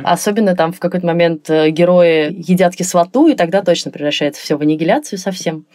Особенно 0.03 0.55
там 0.55 0.73
в 0.73 0.79
какой-то 0.79 1.05
момент 1.05 1.49
э, 1.49 1.69
герои 1.69 2.33
едят 2.35 2.75
кислоту, 2.75 3.27
и 3.27 3.35
тогда 3.35 3.61
точно 3.61 3.91
превращается 3.91 4.41
все 4.41 4.57
в 4.57 4.61
аннигиляцию 4.61 5.17
совсем. 5.17 5.65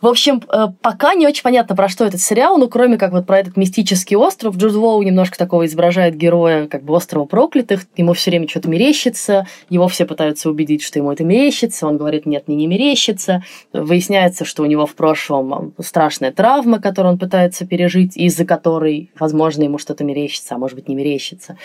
В 0.00 0.06
общем, 0.06 0.42
э, 0.52 0.66
пока 0.82 1.14
не 1.14 1.26
очень 1.26 1.42
понятно, 1.42 1.74
про 1.74 1.88
что 1.88 2.04
этот 2.04 2.20
сериал, 2.20 2.58
ну, 2.58 2.68
кроме 2.68 2.98
как 2.98 3.12
вот 3.12 3.26
про 3.26 3.38
этот 3.38 3.56
мистический 3.56 4.16
остров. 4.16 4.56
Джуд 4.56 4.74
Лоу 4.74 5.02
немножко 5.02 5.38
такого 5.38 5.64
изображает 5.64 6.16
героя 6.16 6.66
как 6.66 6.84
бы 6.84 6.94
острова 6.94 7.24
проклятых. 7.24 7.86
Ему 7.96 8.12
все 8.12 8.30
время 8.30 8.48
что-то 8.48 8.68
мерещится. 8.68 9.46
Его 9.70 9.88
все 9.88 10.04
пытаются 10.04 10.50
убедить, 10.50 10.82
что 10.82 10.98
ему 10.98 11.12
это 11.12 11.24
мерещится. 11.24 11.86
Он 11.86 11.96
говорит, 11.96 12.26
нет, 12.26 12.46
мне 12.46 12.56
не 12.56 12.66
мерещится. 12.66 13.42
Выясняется, 13.72 14.44
что 14.44 14.62
у 14.62 14.66
него 14.66 14.84
в 14.84 14.94
прошлом 14.94 15.72
страшная 15.80 16.30
травма, 16.30 16.78
которую 16.78 17.14
он 17.14 17.18
пытается 17.18 17.66
пережить, 17.66 18.16
из-за 18.16 18.44
которой, 18.44 19.10
возможно, 19.18 19.62
ему 19.62 19.78
что-то 19.78 20.04
мерещится, 20.04 20.56
а 20.56 20.58
может 20.58 20.76
быть, 20.76 20.88
не 20.88 20.94
мерещится. 20.94 21.56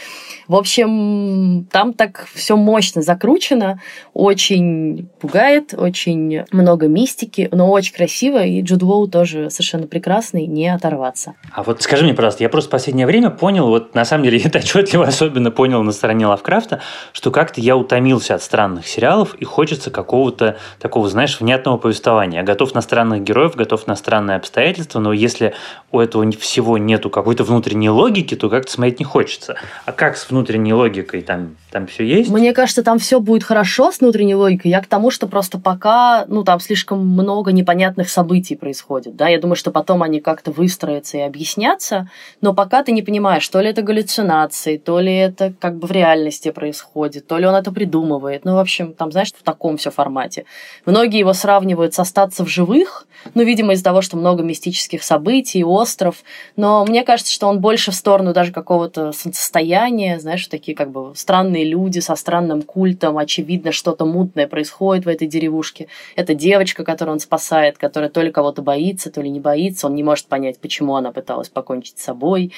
В 0.48 0.56
общем, 0.56 1.68
там 1.70 1.94
так 1.94 2.28
все 2.34 2.56
мощно 2.56 3.02
закручено, 3.02 3.82
очень 4.14 5.10
пугает, 5.20 5.74
очень 5.78 6.46
много 6.52 6.88
мистики, 6.88 7.50
но 7.52 7.70
очень 7.70 7.94
красиво 7.94 8.21
красиво, 8.22 8.44
и 8.44 8.62
Джуд 8.62 8.84
Лоу 8.84 9.08
тоже 9.08 9.50
совершенно 9.50 9.88
прекрасный, 9.88 10.46
не 10.46 10.70
оторваться. 10.70 11.34
А 11.52 11.64
вот 11.64 11.82
скажи 11.82 12.04
мне, 12.04 12.14
пожалуйста, 12.14 12.44
я 12.44 12.50
просто 12.50 12.70
в 12.70 12.72
последнее 12.72 13.08
время 13.08 13.32
понял, 13.32 13.68
вот 13.68 13.96
на 13.96 14.06
самом 14.06 14.26
деле 14.26 14.40
это 14.44 14.60
отчетливо 14.60 15.06
особенно 15.06 15.50
понял 15.50 15.82
на 15.82 15.92
стороне 15.92 16.28
Лавкрафта, 16.28 16.82
что 17.14 17.32
как-то 17.32 17.62
я 17.62 17.76
утомился 17.76 18.36
от 18.36 18.44
странных 18.44 18.88
сериалов, 18.88 19.34
и 19.36 19.46
хочется 19.46 19.90
какого-то 19.90 20.58
такого, 20.80 21.10
знаешь, 21.10 21.40
внятного 21.40 21.78
повествования. 21.78 22.40
Я 22.40 22.46
готов 22.46 22.76
на 22.76 22.82
странных 22.82 23.24
героев, 23.24 23.56
готов 23.56 23.88
на 23.88 23.96
странные 23.96 24.38
обстоятельства, 24.38 25.00
но 25.00 25.14
если 25.14 25.54
у 25.92 26.00
этого 26.00 26.32
всего 26.40 26.78
нету 26.78 27.10
какой-то 27.10 27.44
внутренней 27.44 27.90
логики, 27.90 28.36
то 28.36 28.50
как-то 28.50 28.72
смотреть 28.72 29.00
не 29.00 29.06
хочется. 29.06 29.56
А 29.86 29.92
как 29.92 30.16
с 30.16 30.30
внутренней 30.30 30.74
логикой? 30.74 31.22
Там, 31.24 31.56
там 31.72 31.88
все 31.88 32.04
есть? 32.04 32.30
Мне 32.30 32.54
кажется, 32.54 32.84
там 32.84 33.00
все 33.00 33.20
будет 33.20 33.44
хорошо 33.44 33.92
с 33.92 34.00
внутренней 34.00 34.36
логикой. 34.36 34.70
Я 34.70 34.82
к 34.82 34.86
тому, 34.86 35.10
что 35.10 35.28
просто 35.28 35.58
пока, 35.58 36.26
ну, 36.28 36.44
там 36.44 36.60
слишком 36.60 37.00
много 37.06 37.52
непонятных 37.52 38.11
событий 38.12 38.56
происходит, 38.56 39.16
да. 39.16 39.28
Я 39.30 39.40
думаю, 39.40 39.56
что 39.56 39.72
потом 39.72 40.04
они 40.04 40.20
как-то 40.20 40.52
выстроятся 40.52 41.18
и 41.18 41.22
объяснятся, 41.22 42.10
но 42.42 42.54
пока 42.54 42.84
ты 42.84 42.92
не 42.92 43.02
понимаешь, 43.02 43.48
то 43.48 43.60
ли 43.62 43.70
это 43.70 43.82
галлюцинации, 43.82 44.78
то 44.78 45.00
ли 45.00 45.16
это 45.16 45.54
как 45.60 45.78
бы 45.78 45.88
в 45.88 45.92
реальности 45.92 46.52
происходит, 46.52 47.28
то 47.28 47.38
ли 47.38 47.46
он 47.46 47.56
это 47.56 47.72
придумывает. 47.72 48.46
Ну, 48.46 48.56
в 48.56 48.60
общем, 48.60 48.94
там, 48.94 49.12
знаешь, 49.12 49.34
в 49.34 49.44
таком 49.44 49.78
все 49.78 49.92
формате. 49.92 50.46
Многие 50.86 51.20
его 51.20 51.34
сравнивают 51.34 51.94
с 51.94 52.00
«Остаться 52.00 52.44
в 52.46 52.50
живых», 52.50 53.08
ну, 53.34 53.44
видимо, 53.44 53.74
из-за 53.74 53.84
того, 53.84 54.02
что 54.02 54.18
много 54.18 54.44
мистических 54.44 55.04
событий, 55.04 55.64
остров, 55.64 56.24
но 56.56 56.84
мне 56.86 57.04
кажется, 57.04 57.32
что 57.32 57.48
он 57.48 57.60
больше 57.60 57.92
в 57.92 57.96
сторону 57.96 58.34
даже 58.34 58.52
какого-то 58.52 59.12
состояния, 59.12 60.20
знаешь, 60.20 60.48
такие 60.48 60.76
как 60.76 60.92
бы 60.92 61.14
странные 61.16 61.64
люди 61.64 62.00
со 62.00 62.16
странным 62.16 62.62
культом, 62.64 63.18
очевидно, 63.18 63.72
что-то 63.72 64.06
мутное 64.06 64.48
происходит 64.48 65.06
в 65.06 65.08
этой 65.08 65.28
деревушке. 65.28 65.88
Это 66.16 66.34
девочка, 66.34 66.84
которую 66.84 67.14
он 67.14 67.20
спасает, 67.20 67.78
которая 67.78 68.01
то 68.10 68.22
ли 68.22 68.32
кого-то 68.32 68.62
боится, 68.62 69.12
то 69.12 69.22
ли 69.22 69.30
не 69.30 69.40
боится, 69.40 69.88
он 69.88 69.96
не 69.96 70.04
может 70.04 70.28
понять, 70.28 70.60
почему 70.60 70.96
она 70.96 71.12
пыталась 71.12 71.50
покончить 71.50 72.00
с 72.00 72.04
собой 72.04 72.52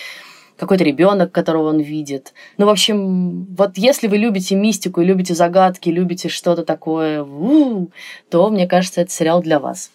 какой-то 0.58 0.84
ребенок, 0.84 1.32
которого 1.32 1.70
он 1.70 1.80
видит. 1.80 2.34
Ну, 2.58 2.68
в 2.68 2.70
общем, 2.70 3.46
вот 3.56 3.72
если 3.76 4.08
вы 4.08 4.18
любите 4.18 4.56
мистику 4.56 5.02
и 5.02 5.06
любите 5.06 5.34
загадки, 5.34 5.90
любите 5.90 6.30
что-то 6.30 6.64
такое, 6.64 7.26
то, 8.30 8.50
мне 8.50 8.68
кажется, 8.68 9.02
это 9.02 9.12
сериал 9.12 9.42
для 9.42 9.60
вас. 9.60 9.92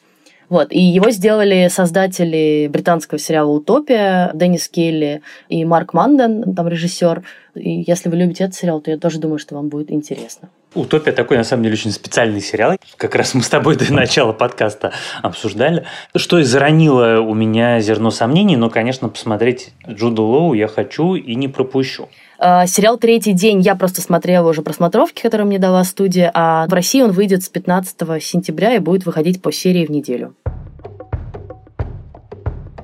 Вот, 0.49 0.73
и 0.73 0.81
его 0.81 1.11
сделали 1.11 1.69
создатели 1.69 2.69
британского 2.73 3.19
сериала 3.19 3.50
«Утопия», 3.50 4.31
Деннис 4.35 4.69
Келли 4.69 5.21
и 5.49 5.64
Марк 5.64 5.93
Манден, 5.93 6.55
там 6.55 6.69
режиссер. 6.69 7.23
И 7.55 7.85
если 7.87 8.09
вы 8.09 8.17
любите 8.17 8.45
этот 8.45 8.57
сериал, 8.57 8.81
то 8.81 8.90
я 8.90 8.97
тоже 8.97 9.19
думаю, 9.19 9.38
что 9.38 9.57
вам 9.57 9.69
будет 9.69 9.90
интересно. 9.90 10.49
«Утопия» 10.75 11.12
такой, 11.12 11.37
на 11.37 11.45
самом 11.45 11.64
деле, 11.64 11.75
очень 11.75 11.90
специальный 11.90 12.40
сериал. 12.40 12.76
Как 12.97 13.14
раз 13.14 13.35
мы 13.35 13.43
с 13.43 13.49
тобой 13.49 13.76
до 13.76 13.93
начала 13.93 14.33
подкаста 14.33 14.93
обсуждали. 15.23 15.85
Что 16.14 16.38
и 16.38 16.43
заронило 16.45 17.21
у 17.21 17.35
меня 17.35 17.81
зерно 17.81 18.11
сомнений, 18.11 18.57
но, 18.57 18.71
конечно, 18.71 19.09
посмотреть 19.09 19.73
Джуду 19.88 20.25
Лоу 20.25 20.55
я 20.55 20.69
хочу 20.69 21.14
и 21.14 21.35
не 21.35 21.49
пропущу. 21.49 22.09
А, 22.40 22.66
сериал 22.68 22.99
«Третий 22.99 23.33
день» 23.33 23.61
я 23.61 23.75
просто 23.75 24.00
смотрела 24.00 24.49
уже 24.49 24.62
просмотровки, 24.62 25.23
которые 25.23 25.47
мне 25.47 25.59
дала 25.59 25.83
студия, 25.83 26.30
а 26.33 26.68
в 26.68 26.73
России 26.73 27.02
он 27.02 27.11
выйдет 27.11 27.42
с 27.42 27.49
15 27.49 27.97
сентября 28.23 28.75
и 28.75 28.78
будет 28.78 29.04
выходить 29.04 29.42
по 29.42 29.50
серии 29.50 29.85
в 29.85 29.90
неделю. 29.90 30.35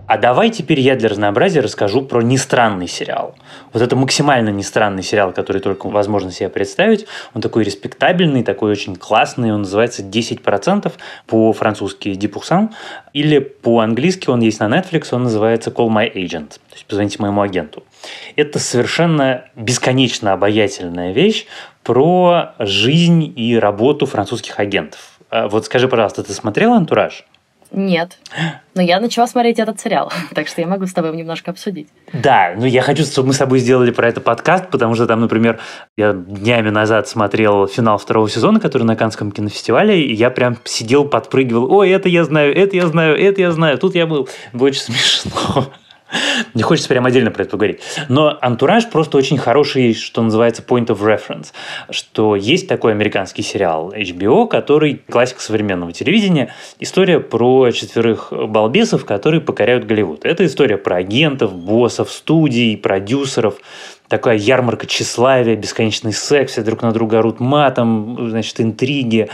А 0.06 0.18
давай 0.18 0.50
теперь 0.50 0.80
я 0.80 0.96
для 0.96 1.08
разнообразия 1.08 1.60
расскажу 1.60 2.02
про 2.02 2.20
нестранный 2.20 2.88
сериал. 2.88 3.36
Вот 3.72 3.82
это 3.82 3.96
максимально 3.96 4.50
нестранный 4.50 5.02
сериал, 5.02 5.32
который 5.32 5.62
только 5.62 5.88
возможно 5.88 6.30
себе 6.30 6.50
представить. 6.50 7.06
Он 7.32 7.40
такой 7.40 7.64
респектабельный, 7.64 8.42
такой 8.42 8.72
очень 8.72 8.96
классный. 8.96 9.52
Он 9.52 9.60
называется 9.60 10.02
«10%» 10.02 10.92
по-французски 11.26 12.14
«Дипухсан». 12.14 12.70
Или 13.14 13.38
по-английски 13.38 14.28
он 14.28 14.40
есть 14.40 14.60
на 14.60 14.68
Netflix, 14.68 15.08
он 15.12 15.22
называется 15.22 15.70
«Call 15.70 15.88
My 15.88 16.12
Agent». 16.12 16.48
То 16.48 16.74
есть 16.74 16.86
«Позвоните 16.86 17.16
моему 17.20 17.40
агенту». 17.40 17.82
Это 18.36 18.58
совершенно 18.58 19.44
бесконечно 19.54 20.32
обаятельная 20.32 21.12
вещь 21.12 21.46
про 21.82 22.54
жизнь 22.58 23.32
и 23.36 23.58
работу 23.58 24.06
французских 24.06 24.58
агентов. 24.58 25.18
А 25.30 25.48
вот 25.48 25.66
скажи, 25.66 25.88
пожалуйста, 25.88 26.22
ты 26.22 26.32
смотрел 26.32 26.72
«Антураж»? 26.72 27.24
Нет. 27.74 28.18
Но 28.74 28.82
я 28.82 29.00
начала 29.00 29.26
смотреть 29.26 29.58
этот 29.58 29.80
сериал, 29.80 30.12
так 30.34 30.46
что 30.46 30.60
я 30.60 30.66
могу 30.66 30.86
с 30.86 30.92
тобой 30.92 31.16
немножко 31.16 31.50
обсудить. 31.50 31.88
Да, 32.12 32.54
ну 32.56 32.66
я 32.66 32.82
хочу, 32.82 33.04
чтобы 33.04 33.28
мы 33.28 33.34
с 33.34 33.38
тобой 33.38 33.58
сделали 33.58 33.90
про 33.90 34.08
это 34.08 34.20
подкаст, 34.20 34.70
потому 34.70 34.94
что 34.94 35.06
там, 35.06 35.20
например, 35.20 35.58
я 35.96 36.12
днями 36.12 36.70
назад 36.70 37.08
смотрел 37.08 37.66
финал 37.66 37.98
второго 37.98 38.28
сезона, 38.30 38.60
который 38.60 38.84
на 38.84 38.96
Канском 38.96 39.32
кинофестивале, 39.32 40.00
и 40.00 40.14
я 40.14 40.30
прям 40.30 40.56
сидел, 40.64 41.04
подпрыгивал, 41.04 41.72
ой, 41.72 41.90
это 41.90 42.08
я 42.08 42.24
знаю, 42.24 42.56
это 42.56 42.76
я 42.76 42.86
знаю, 42.86 43.20
это 43.20 43.40
я 43.40 43.50
знаю, 43.50 43.78
тут 43.78 43.94
я 43.96 44.06
был. 44.06 44.28
Было 44.52 44.68
очень 44.68 44.82
смешно. 44.82 45.72
Не 46.54 46.62
хочется 46.62 46.88
прям 46.88 47.06
отдельно 47.06 47.30
про 47.30 47.42
это 47.42 47.52
поговорить. 47.52 47.80
Но 48.08 48.36
антураж 48.40 48.88
просто 48.90 49.18
очень 49.18 49.38
хороший, 49.38 49.94
что 49.94 50.22
называется, 50.22 50.62
point 50.66 50.86
of 50.86 51.00
reference. 51.00 51.48
Что 51.90 52.36
есть 52.36 52.68
такой 52.68 52.92
американский 52.92 53.42
сериал 53.42 53.92
HBO, 53.92 54.46
который 54.48 55.02
классика 55.08 55.40
современного 55.40 55.92
телевидения. 55.92 56.54
История 56.78 57.20
про 57.20 57.70
четверых 57.70 58.32
балбесов, 58.32 59.04
которые 59.04 59.40
покоряют 59.40 59.84
Голливуд. 59.84 60.24
Это 60.24 60.46
история 60.46 60.76
про 60.76 60.96
агентов, 60.96 61.54
боссов, 61.54 62.10
студий, 62.10 62.76
продюсеров 62.76 63.56
такая 64.08 64.36
ярмарка 64.36 64.86
тщеславия, 64.86 65.56
бесконечный 65.56 66.12
секс, 66.12 66.52
все 66.52 66.62
друг 66.62 66.82
на 66.82 66.92
друга 66.92 67.18
орут 67.18 67.40
матом, 67.40 68.28
значит, 68.30 68.60
интриги 68.60 69.28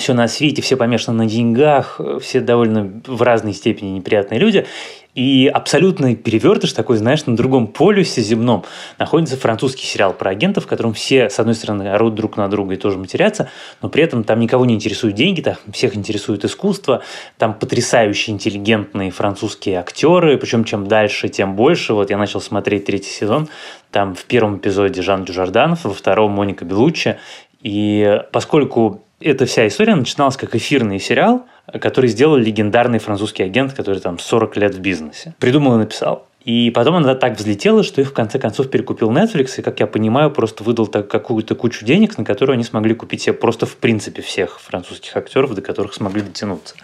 все 0.00 0.14
на 0.14 0.28
свете, 0.28 0.62
все 0.62 0.76
помешаны 0.76 1.24
на 1.24 1.26
деньгах, 1.26 2.00
все 2.20 2.40
довольно 2.40 3.02
в 3.06 3.22
разной 3.22 3.52
степени 3.52 3.90
неприятные 3.90 4.40
люди. 4.40 4.66
И 5.14 5.50
абсолютный 5.52 6.14
перевертыш 6.14 6.72
такой, 6.72 6.96
знаешь, 6.96 7.26
на 7.26 7.36
другом 7.36 7.66
полюсе 7.66 8.22
земном 8.22 8.64
находится 8.98 9.36
французский 9.36 9.84
сериал 9.84 10.12
про 10.12 10.30
агентов, 10.30 10.64
в 10.64 10.66
котором 10.68 10.92
все, 10.92 11.28
с 11.28 11.40
одной 11.40 11.56
стороны, 11.56 11.88
орут 11.88 12.14
друг 12.14 12.36
на 12.36 12.48
друга 12.48 12.74
и 12.74 12.76
тоже 12.76 12.96
матерятся, 12.96 13.50
но 13.82 13.88
при 13.88 14.04
этом 14.04 14.22
там 14.22 14.38
никого 14.38 14.64
не 14.64 14.74
интересуют 14.74 15.16
деньги, 15.16 15.40
там 15.40 15.56
всех 15.72 15.96
интересует 15.96 16.44
искусство, 16.44 17.02
там 17.38 17.54
потрясающие 17.54 18.34
интеллигентные 18.34 19.10
французские 19.10 19.80
актеры, 19.80 20.38
причем 20.38 20.64
чем 20.64 20.86
дальше, 20.86 21.28
тем 21.28 21.56
больше. 21.56 21.94
Вот 21.94 22.10
я 22.10 22.16
начал 22.16 22.40
смотреть 22.40 22.84
третий 22.84 23.10
сезон, 23.10 23.48
там 23.90 24.14
в 24.14 24.24
первом 24.24 24.58
эпизоде 24.58 25.02
Жан 25.02 25.24
Дюжарданов, 25.24 25.84
во 25.84 25.92
втором 25.92 26.30
Моника 26.32 26.64
Белуччи, 26.64 27.18
и 27.62 28.22
поскольку 28.32 29.02
эта 29.20 29.44
вся 29.46 29.66
история 29.68 29.94
начиналась 29.94 30.36
как 30.36 30.54
эфирный 30.54 30.98
сериал, 30.98 31.46
который 31.80 32.08
сделал 32.08 32.36
легендарный 32.36 32.98
французский 32.98 33.42
агент, 33.42 33.74
который 33.74 34.00
там 34.00 34.18
40 34.18 34.56
лет 34.56 34.74
в 34.74 34.80
бизнесе. 34.80 35.34
Придумал 35.38 35.74
и 35.74 35.78
написал. 35.78 36.26
И 36.44 36.70
потом 36.70 36.96
она 36.96 37.14
так 37.14 37.36
взлетела, 37.36 37.82
что 37.82 38.00
их 38.00 38.08
в 38.08 38.12
конце 38.14 38.38
концов 38.38 38.70
перекупил 38.70 39.10
Netflix, 39.10 39.58
и, 39.58 39.62
как 39.62 39.78
я 39.78 39.86
понимаю, 39.86 40.30
просто 40.30 40.64
выдал 40.64 40.86
так 40.86 41.06
какую-то 41.06 41.54
кучу 41.54 41.84
денег, 41.84 42.16
на 42.16 42.24
которую 42.24 42.54
они 42.54 42.64
смогли 42.64 42.94
купить 42.94 43.20
себе 43.20 43.34
просто 43.34 43.66
в 43.66 43.76
принципе 43.76 44.22
всех 44.22 44.58
французских 44.58 45.14
актеров, 45.14 45.54
до 45.54 45.60
которых 45.60 45.92
смогли 45.92 46.22
дотянуться. 46.22 46.76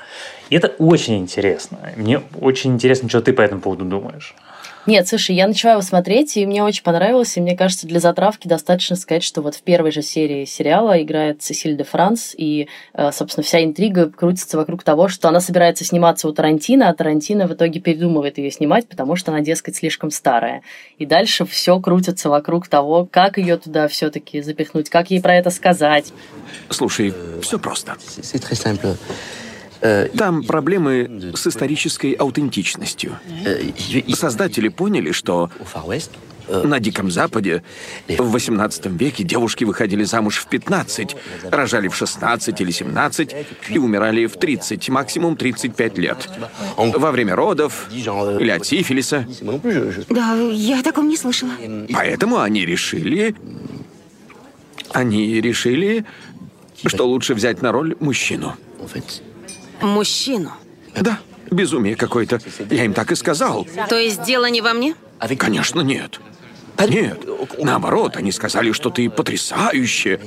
И 0.50 0.56
это 0.56 0.68
очень 0.78 1.16
интересно. 1.16 1.78
Мне 1.96 2.20
очень 2.38 2.74
интересно, 2.74 3.08
что 3.08 3.22
ты 3.22 3.32
по 3.32 3.40
этому 3.40 3.62
поводу 3.62 3.86
думаешь. 3.86 4.34
Нет, 4.86 5.08
слушай, 5.08 5.34
я 5.34 5.48
начала 5.48 5.72
его 5.72 5.82
смотреть, 5.82 6.36
и 6.36 6.46
мне 6.46 6.62
очень 6.62 6.84
понравилось, 6.84 7.36
и 7.36 7.40
мне 7.40 7.56
кажется, 7.56 7.88
для 7.88 7.98
затравки 7.98 8.46
достаточно 8.46 8.94
сказать, 8.94 9.24
что 9.24 9.42
вот 9.42 9.56
в 9.56 9.62
первой 9.62 9.90
же 9.90 10.00
серии 10.00 10.44
сериала 10.44 11.02
играет 11.02 11.42
Сесиль 11.42 11.76
де 11.76 11.82
Франс, 11.82 12.34
и, 12.38 12.68
э, 12.94 13.10
собственно, 13.10 13.42
вся 13.42 13.64
интрига 13.64 14.08
крутится 14.08 14.56
вокруг 14.56 14.84
того, 14.84 15.08
что 15.08 15.28
она 15.28 15.40
собирается 15.40 15.84
сниматься 15.84 16.28
у 16.28 16.32
Тарантино, 16.32 16.88
а 16.88 16.94
Тарантино 16.94 17.48
в 17.48 17.54
итоге 17.54 17.80
передумывает 17.80 18.38
ее 18.38 18.52
снимать, 18.52 18.88
потому 18.88 19.16
что 19.16 19.32
она, 19.32 19.40
дескать, 19.40 19.74
слишком 19.74 20.12
старая. 20.12 20.62
И 20.98 21.06
дальше 21.06 21.44
все 21.46 21.80
крутится 21.80 22.30
вокруг 22.30 22.68
того, 22.68 23.08
как 23.10 23.38
ее 23.38 23.56
туда 23.56 23.88
все-таки 23.88 24.40
запихнуть, 24.40 24.88
как 24.88 25.10
ей 25.10 25.20
про 25.20 25.34
это 25.34 25.50
сказать. 25.50 26.12
Слушай, 26.70 27.12
все 27.42 27.58
просто. 27.58 27.96
Э, 29.80 30.08
Там 30.16 30.42
проблемы 30.42 31.32
с 31.34 31.46
исторической 31.46 32.12
аутентичностью. 32.12 33.18
Э, 33.44 33.62
Создатели 34.14 34.68
поняли, 34.68 35.12
что 35.12 35.50
на 36.48 36.78
Диком 36.80 37.10
Западе 37.10 37.62
в 38.08 38.30
18 38.30 38.86
веке 38.86 39.24
девушки 39.24 39.64
выходили 39.64 40.04
замуж 40.04 40.38
в 40.38 40.46
15, 40.46 41.16
рожали 41.50 41.88
в 41.88 41.96
16 41.96 42.60
или 42.60 42.70
17 42.70 43.34
и 43.68 43.78
умирали 43.78 44.26
в 44.26 44.36
30, 44.36 44.88
максимум 44.88 45.36
35 45.36 45.98
лет. 45.98 46.28
Во 46.76 47.10
время 47.10 47.34
родов 47.34 47.88
или 47.90 48.50
от 48.50 48.64
сифилиса. 48.64 49.26
Да, 50.08 50.34
я 50.52 50.80
о 50.80 50.82
таком 50.82 51.08
не 51.08 51.16
слышала. 51.16 51.52
Поэтому 51.92 52.40
они 52.40 52.64
решили... 52.64 53.34
Они 54.92 55.40
решили, 55.40 56.06
что 56.86 57.06
лучше 57.06 57.34
взять 57.34 57.60
на 57.60 57.72
роль 57.72 57.96
мужчину. 58.00 58.54
Мужчину? 59.80 60.52
Да, 60.94 61.18
безумие 61.50 61.96
какое-то. 61.96 62.40
Я 62.70 62.84
им 62.84 62.94
так 62.94 63.12
и 63.12 63.14
сказал. 63.14 63.66
То 63.88 63.98
есть 63.98 64.22
дело 64.24 64.48
не 64.48 64.60
во 64.60 64.72
мне? 64.72 64.94
Конечно, 65.38 65.80
нет. 65.80 66.20
Нет, 66.88 67.24
наоборот, 67.58 68.16
они 68.16 68.32
сказали, 68.32 68.72
что 68.72 68.90
ты 68.90 69.08
потрясающая. 69.08 70.20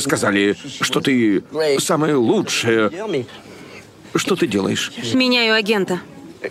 Сказали, 0.00 0.56
что 0.80 1.00
ты 1.00 1.44
самая 1.78 2.16
лучшая. 2.16 2.90
Что 4.14 4.36
ты 4.36 4.46
делаешь? 4.46 4.92
Меняю 5.12 5.54
агента. 5.54 6.00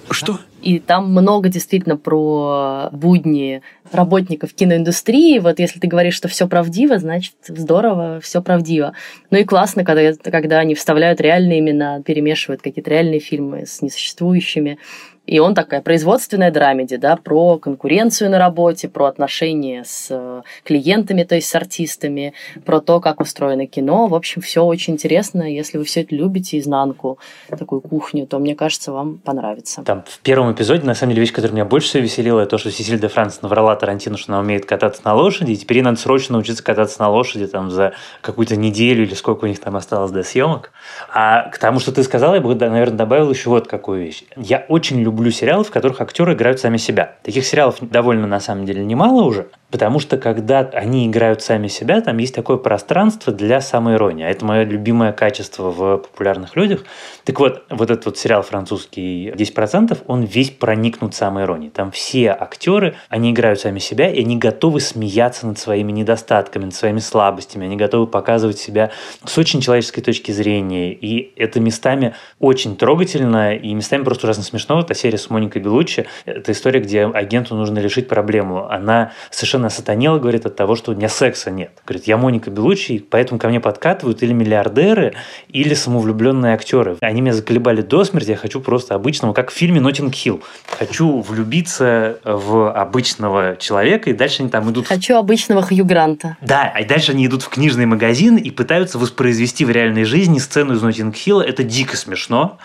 Что? 0.10 0.40
И 0.62 0.80
там 0.80 1.12
много 1.12 1.50
действительно 1.50 1.98
про 1.98 2.90
будни 2.92 3.62
работников 3.92 4.54
киноиндустрии. 4.54 5.40
Вот 5.40 5.60
если 5.60 5.80
ты 5.80 5.88
говоришь, 5.88 6.16
что 6.16 6.28
все 6.28 6.48
правдиво, 6.48 6.98
значит 7.00 7.34
здорово, 7.48 8.20
все 8.22 8.42
правдиво. 8.42 8.94
Ну 9.30 9.38
и 9.38 9.44
классно, 9.44 9.84
когда, 9.84 10.14
когда 10.14 10.60
они 10.60 10.76
вставляют 10.76 11.20
реальные 11.20 11.60
имена, 11.60 12.02
перемешивают 12.02 12.62
какие-то 12.62 12.90
реальные 12.90 13.20
фильмы 13.20 13.66
с 13.66 13.82
несуществующими. 13.82 14.78
И 15.26 15.40
он 15.40 15.56
такая 15.56 15.82
производственная 15.82 16.52
драмеди, 16.52 16.98
да, 16.98 17.16
про 17.16 17.58
конкуренцию 17.58 18.30
на 18.30 18.40
работе, 18.40 18.90
про 18.90 19.06
отношения 19.06 19.84
с 19.86 20.08
э, 20.10 20.42
клиентами, 20.66 21.24
то 21.24 21.36
есть 21.36 21.48
с 21.48 21.56
артистами, 21.56 22.34
про 22.66 22.82
то, 22.82 23.00
как 23.00 23.22
устроено 23.22 23.66
кино. 23.66 24.08
В 24.08 24.16
общем, 24.16 24.42
все 24.42 24.66
очень 24.66 24.94
интересно. 24.94 25.44
Если 25.44 25.78
вы 25.78 25.86
все 25.86 26.02
это 26.02 26.14
любите, 26.14 26.60
изнанку, 26.60 27.20
такую 27.50 27.80
кухню, 27.80 28.28
то, 28.28 28.38
мне 28.38 28.54
кажется, 28.54 28.92
вам 28.92 29.18
понравится. 29.18 29.84
Там 29.84 30.04
в 30.06 30.20
первом 30.20 30.52
эпизоде, 30.52 30.86
на 30.86 30.94
самом 30.94 31.12
деле, 31.12 31.22
вещь, 31.22 31.32
которая 31.32 31.54
меня 31.54 31.66
больше 31.66 31.88
всего 31.88 32.04
веселила, 32.04 32.42
это 32.42 32.52
то, 32.52 32.58
что 32.58 32.70
Сесиль 32.70 33.00
де 33.00 33.08
Франц 33.08 33.42
наврала 33.42 33.78
Тарантину, 33.78 34.18
что 34.18 34.34
она 34.34 34.42
умеет 34.42 34.66
кататься 34.66 35.04
на 35.06 35.14
лошади, 35.16 35.54
и 35.54 35.56
теперь 35.56 35.78
ей 35.78 35.84
надо 35.84 36.00
срочно 36.00 36.34
научиться 36.34 36.64
кататься 36.64 37.00
на 37.00 37.10
лошади 37.10 37.48
там 37.48 37.72
за 37.72 37.94
какую-то 38.20 38.58
неделю 38.58 39.04
или 39.04 39.14
сколько 39.14 39.46
у 39.46 39.48
них 39.48 39.60
там 39.62 39.78
осталось 39.78 40.12
до 40.12 40.24
съемок. 40.24 40.74
А 41.14 41.50
к 41.50 41.58
тому, 41.60 41.80
что 41.80 41.94
ты 41.94 42.04
сказала, 42.04 42.36
я 42.36 42.42
бы, 42.42 42.54
наверное, 42.54 42.98
добавил 42.98 43.30
еще 43.30 43.50
вот 43.50 43.68
какую 43.68 44.02
вещь. 44.02 44.24
Я 44.36 44.66
очень 44.68 45.00
люблю 45.00 45.13
люблю 45.14 45.32
сериалы, 45.32 45.64
в 45.64 45.72
которых 45.72 46.02
актеры 46.02 46.34
играют 46.34 46.60
сами 46.60 46.78
себя. 46.78 47.16
Таких 47.24 47.46
сериалов 47.46 47.78
довольно, 47.80 48.26
на 48.26 48.40
самом 48.40 48.66
деле, 48.66 48.84
немало 48.84 49.24
уже, 49.24 49.48
потому 49.74 50.00
что 50.00 50.18
когда 50.18 50.60
они 50.60 51.08
играют 51.08 51.42
сами 51.42 51.68
себя, 51.68 52.00
там 52.00 52.20
есть 52.20 52.36
такое 52.36 52.58
пространство 52.58 53.34
для 53.34 53.60
самоиронии. 53.60 54.24
А 54.24 54.30
это 54.30 54.46
мое 54.46 54.66
любимое 54.66 55.14
качество 55.14 55.72
в 55.72 55.98
популярных 55.98 56.56
людях. 56.56 56.84
Так 57.24 57.40
вот, 57.40 57.64
вот 57.72 57.90
этот 57.90 58.06
вот 58.06 58.16
сериал 58.20 58.44
французский 58.44 59.32
«10%», 59.32 60.04
он 60.06 60.26
весь 60.26 60.52
проникнут 60.52 61.16
самоиронией. 61.16 61.72
Там 61.72 61.90
все 61.90 62.38
актеры, 62.40 62.94
они 63.10 63.32
играют 63.32 63.62
сами 63.62 63.80
себя, 63.80 64.12
и 64.12 64.20
они 64.20 64.38
готовы 64.38 64.80
смеяться 64.80 65.48
над 65.48 65.58
своими 65.58 65.92
недостатками, 65.92 66.66
над 66.66 66.76
своими 66.76 67.00
слабостями, 67.00 67.66
они 67.66 67.76
готовы 67.76 68.06
показывать 68.06 68.60
себя 68.60 68.92
с 69.26 69.36
очень 69.40 69.60
человеческой 69.60 70.04
точки 70.04 70.32
зрения. 70.32 70.94
И 70.94 71.34
это 71.36 71.60
местами 71.60 72.14
очень 72.40 72.76
трогательно, 72.78 73.56
и 73.56 73.74
местами 73.74 74.04
просто 74.04 74.28
ужасно 74.28 74.44
смешно. 74.44 74.82
Это 74.82 74.94
серия 74.94 75.18
с 75.18 75.32
Моникой 75.32 75.64
Белуччи. 75.64 76.06
Это 76.26 76.52
история, 76.52 76.80
где 76.80 77.06
агенту 77.06 77.56
нужно 77.56 77.80
решить 77.80 78.08
проблему. 78.08 78.70
Она 78.70 79.14
совершенно 79.32 79.63
сатанела, 79.70 80.20
говорит, 80.20 80.46
от 80.46 80.56
того, 80.56 80.76
что 80.76 80.92
у 80.92 80.96
меня 80.96 81.10
секса 81.10 81.52
нет. 81.52 81.72
Говорит, 81.86 82.08
я 82.08 82.18
Моника 82.18 82.50
Белуччи, 82.50 82.94
и 82.94 83.00
поэтому 83.00 83.40
ко 83.40 83.48
мне 83.50 83.60
подкатывают 83.60 84.24
или 84.24 84.34
миллиардеры, 84.34 85.14
или 85.50 85.74
самовлюбленные 85.74 86.54
актеры. 86.54 86.98
Они 87.02 87.22
меня 87.22 87.34
заколебали 87.34 87.82
до 87.82 88.04
смерти, 88.04 88.32
я 88.32 88.38
хочу 88.38 88.62
просто 88.62 88.96
обычного, 88.96 89.34
как 89.34 89.52
в 89.52 89.54
фильме 89.54 89.80
«Ноттинг 89.80 90.14
Хилл». 90.14 90.42
Хочу 90.68 91.22
влюбиться 91.22 92.20
в 92.24 92.72
обычного 92.72 93.56
человека, 93.58 94.10
и 94.10 94.14
дальше 94.14 94.42
они 94.42 94.50
там 94.50 94.70
идут... 94.72 94.88
Хочу 94.88 95.16
обычного 95.16 95.62
Хью 95.62 95.86
Гранта. 95.86 96.38
Да, 96.42 96.72
а 96.74 96.84
дальше 96.84 97.12
они 97.12 97.26
идут 97.26 97.44
в 97.44 97.50
книжный 97.50 97.86
магазин 97.86 98.38
и 98.38 98.50
пытаются 98.50 98.98
воспроизвести 98.98 99.66
в 99.66 99.70
реальной 99.70 100.04
жизни 100.04 100.40
сцену 100.40 100.74
из 100.74 100.82
«Ноттинг 100.82 101.16
Хилла». 101.16 101.42
Это 101.42 101.64
дико 101.64 101.98
смешно. 101.98 102.58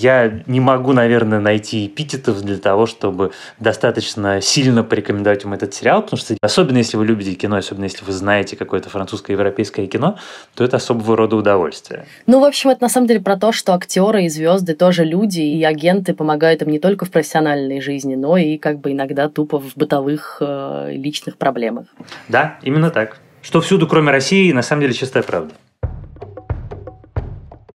Я 0.00 0.32
не 0.46 0.60
могу, 0.60 0.94
наверное, 0.94 1.40
найти 1.40 1.86
эпитетов 1.86 2.40
для 2.40 2.56
того, 2.56 2.86
чтобы 2.86 3.32
достаточно 3.58 4.40
сильно 4.40 4.82
порекомендовать 4.82 5.44
вам 5.44 5.52
этот 5.52 5.74
сериал, 5.74 6.02
потому 6.02 6.18
что 6.18 6.38
особенно 6.40 6.78
если 6.78 6.96
вы 6.96 7.04
любите 7.04 7.34
кино, 7.34 7.56
особенно 7.56 7.84
если 7.84 8.02
вы 8.02 8.12
знаете 8.12 8.56
какое-то 8.56 8.88
французское 8.88 9.36
европейское 9.36 9.86
кино, 9.86 10.16
то 10.54 10.64
это 10.64 10.78
особого 10.78 11.18
рода 11.18 11.36
удовольствие. 11.36 12.06
Ну, 12.26 12.40
в 12.40 12.44
общем, 12.44 12.70
это 12.70 12.82
на 12.82 12.88
самом 12.88 13.08
деле 13.08 13.20
про 13.20 13.36
то, 13.36 13.52
что 13.52 13.74
актеры 13.74 14.24
и 14.24 14.30
звезды 14.30 14.74
тоже 14.74 15.04
люди, 15.04 15.42
и 15.42 15.62
агенты 15.64 16.14
помогают 16.14 16.62
им 16.62 16.70
не 16.70 16.78
только 16.78 17.04
в 17.04 17.10
профессиональной 17.10 17.82
жизни, 17.82 18.14
но 18.14 18.38
и 18.38 18.56
как 18.56 18.78
бы 18.78 18.92
иногда 18.92 19.28
тупо 19.28 19.60
в 19.60 19.76
бытовых 19.76 20.38
э, 20.40 20.92
личных 20.92 21.36
проблемах. 21.36 21.88
Да, 22.28 22.58
именно 22.62 22.90
так. 22.90 23.18
Что 23.42 23.60
всюду, 23.60 23.86
кроме 23.86 24.12
России, 24.12 24.50
на 24.52 24.62
самом 24.62 24.80
деле 24.80 24.94
чистая 24.94 25.22
правда. 25.22 25.52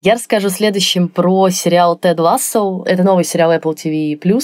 Я 0.04 0.14
расскажу 0.14 0.50
следующим 0.50 1.08
про 1.08 1.48
сериал 1.50 1.96
«Тед 1.96 2.18
Лассо». 2.18 2.82
Это 2.86 3.04
новый 3.04 3.22
сериал 3.22 3.52
Apple 3.52 3.76
TV+. 3.76 4.42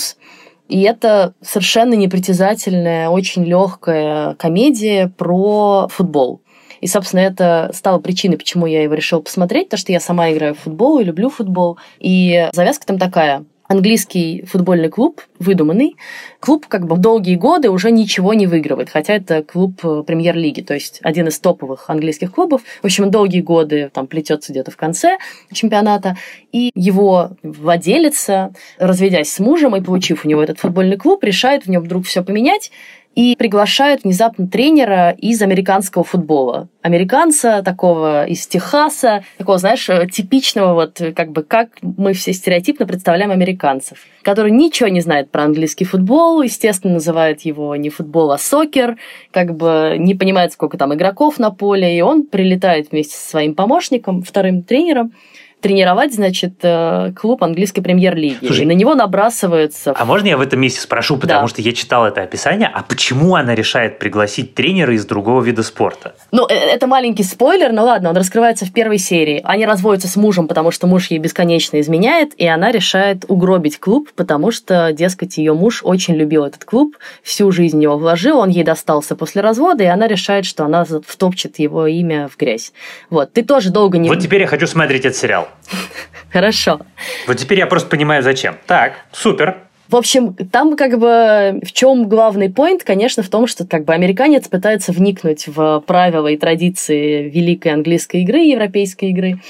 И 0.68 0.82
это 0.82 1.34
совершенно 1.42 1.94
непритязательная, 1.94 3.08
очень 3.08 3.42
легкая 3.42 4.34
комедия 4.34 5.08
про 5.08 5.88
футбол. 5.88 6.42
И, 6.80 6.86
собственно, 6.86 7.22
это 7.22 7.72
стало 7.74 7.98
причиной, 7.98 8.38
почему 8.38 8.66
я 8.66 8.84
его 8.84 8.94
решил 8.94 9.20
посмотреть, 9.20 9.66
потому 9.66 9.80
что 9.80 9.90
я 9.90 9.98
сама 9.98 10.30
играю 10.30 10.54
в 10.54 10.60
футбол 10.60 11.00
и 11.00 11.04
люблю 11.04 11.28
футбол. 11.28 11.76
И 11.98 12.48
завязка 12.52 12.86
там 12.86 13.00
такая 13.00 13.44
английский 13.68 14.44
футбольный 14.46 14.88
клуб, 14.88 15.20
выдуманный. 15.38 15.96
Клуб 16.40 16.66
как 16.66 16.86
бы 16.86 16.96
долгие 16.96 17.36
годы 17.36 17.70
уже 17.70 17.90
ничего 17.90 18.34
не 18.34 18.46
выигрывает, 18.46 18.88
хотя 18.90 19.14
это 19.14 19.42
клуб 19.42 19.78
э, 19.84 20.02
премьер-лиги, 20.06 20.62
то 20.62 20.74
есть 20.74 21.00
один 21.02 21.28
из 21.28 21.38
топовых 21.38 21.90
английских 21.90 22.32
клубов. 22.32 22.62
В 22.82 22.86
общем, 22.86 23.10
долгие 23.10 23.42
годы 23.42 23.90
там 23.92 24.06
плетется 24.06 24.52
где-то 24.52 24.70
в 24.70 24.76
конце 24.76 25.18
чемпионата. 25.52 26.16
И 26.50 26.72
его 26.74 27.30
владелица, 27.42 28.52
разведясь 28.78 29.30
с 29.30 29.38
мужем 29.38 29.76
и 29.76 29.82
получив 29.82 30.24
у 30.24 30.28
него 30.28 30.42
этот 30.42 30.58
футбольный 30.58 30.96
клуб, 30.96 31.22
решает 31.22 31.66
в 31.66 31.70
нем 31.70 31.82
вдруг 31.82 32.06
все 32.06 32.24
поменять 32.24 32.72
и 33.18 33.34
приглашают 33.34 34.04
внезапно 34.04 34.46
тренера 34.46 35.10
из 35.10 35.42
американского 35.42 36.04
футбола. 36.04 36.68
Американца 36.82 37.64
такого 37.64 38.24
из 38.24 38.46
Техаса, 38.46 39.24
такого, 39.38 39.58
знаешь, 39.58 39.90
типичного 40.12 40.72
вот 40.74 41.02
как 41.16 41.32
бы 41.32 41.42
как 41.42 41.70
мы 41.82 42.12
все 42.12 42.32
стереотипно 42.32 42.86
представляем 42.86 43.32
американцев, 43.32 43.98
который 44.22 44.52
ничего 44.52 44.88
не 44.88 45.00
знает 45.00 45.32
про 45.32 45.42
английский 45.42 45.84
футбол, 45.84 46.42
естественно, 46.42 46.94
называет 46.94 47.40
его 47.40 47.74
не 47.74 47.90
футбол, 47.90 48.30
а 48.30 48.38
сокер, 48.38 48.98
как 49.32 49.56
бы 49.56 49.96
не 49.98 50.14
понимает, 50.14 50.52
сколько 50.52 50.78
там 50.78 50.94
игроков 50.94 51.40
на 51.40 51.50
поле, 51.50 51.98
и 51.98 52.00
он 52.00 52.24
прилетает 52.24 52.92
вместе 52.92 53.16
со 53.16 53.30
своим 53.30 53.56
помощником, 53.56 54.22
вторым 54.22 54.62
тренером, 54.62 55.12
тренировать, 55.60 56.14
значит, 56.14 56.54
э, 56.62 57.12
клуб 57.16 57.42
английской 57.42 57.80
премьер-лиги. 57.80 58.44
И 58.44 58.64
на 58.64 58.72
него 58.72 58.94
набрасывается... 58.94 59.94
А 59.96 60.04
можно 60.04 60.28
я 60.28 60.36
в 60.36 60.40
этом 60.40 60.60
месте 60.60 60.80
спрошу, 60.80 61.16
потому 61.16 61.42
да. 61.42 61.48
что 61.48 61.62
я 61.62 61.72
читал 61.72 62.06
это 62.06 62.22
описание, 62.22 62.70
а 62.72 62.82
почему 62.82 63.34
она 63.34 63.54
решает 63.54 63.98
пригласить 63.98 64.54
тренера 64.54 64.94
из 64.94 65.04
другого 65.04 65.42
вида 65.42 65.62
спорта? 65.62 66.14
Ну, 66.30 66.46
э, 66.48 66.54
это 66.54 66.86
маленький 66.86 67.24
спойлер, 67.24 67.72
но 67.72 67.84
ладно, 67.84 68.10
он 68.10 68.16
раскрывается 68.16 68.66
в 68.66 68.72
первой 68.72 68.98
серии. 68.98 69.40
Они 69.44 69.66
разводятся 69.66 70.08
с 70.08 70.16
мужем, 70.16 70.48
потому 70.48 70.70
что 70.70 70.86
муж 70.86 71.08
ей 71.10 71.18
бесконечно 71.18 71.80
изменяет, 71.80 72.32
и 72.36 72.46
она 72.46 72.70
решает 72.70 73.24
угробить 73.28 73.78
клуб, 73.80 74.10
потому 74.14 74.50
что, 74.50 74.92
дескать, 74.92 75.38
ее 75.38 75.54
муж 75.54 75.80
очень 75.82 76.14
любил 76.14 76.44
этот 76.44 76.64
клуб, 76.64 76.96
всю 77.22 77.50
жизнь 77.50 77.82
его 77.82 77.98
вложил, 77.98 78.38
он 78.38 78.48
ей 78.50 78.64
достался 78.64 79.16
после 79.16 79.42
развода, 79.42 79.84
и 79.84 79.86
она 79.86 80.06
решает, 80.06 80.44
что 80.44 80.64
она 80.64 80.84
втопчет 80.84 81.58
его 81.58 81.86
имя 81.86 82.28
в 82.28 82.36
грязь. 82.36 82.72
Вот, 83.10 83.32
ты 83.32 83.42
тоже 83.42 83.70
долго 83.70 83.98
не... 83.98 84.08
Вот 84.08 84.20
теперь 84.20 84.42
я 84.42 84.46
хочу 84.46 84.66
смотреть 84.66 85.04
этот 85.04 85.16
сериал. 85.18 85.47
Хорошо. 86.32 86.80
Вот 87.26 87.36
теперь 87.36 87.58
я 87.58 87.66
просто 87.66 87.88
понимаю, 87.88 88.22
зачем. 88.22 88.56
Так, 88.66 89.04
супер. 89.12 89.58
В 89.88 89.96
общем, 89.96 90.34
там 90.34 90.76
как 90.76 90.98
бы 90.98 91.60
в 91.64 91.72
чем 91.72 92.08
главный 92.08 92.50
поинт, 92.50 92.84
конечно, 92.84 93.22
в 93.22 93.30
том, 93.30 93.46
что 93.46 93.66
как 93.66 93.86
бы 93.86 93.94
американец 93.94 94.46
пытается 94.46 94.92
вникнуть 94.92 95.46
в 95.46 95.82
правила 95.86 96.28
и 96.28 96.36
традиции 96.36 97.30
великой 97.30 97.72
английской 97.72 98.20
игры, 98.22 98.40
европейской 98.40 99.06
игры. 99.06 99.40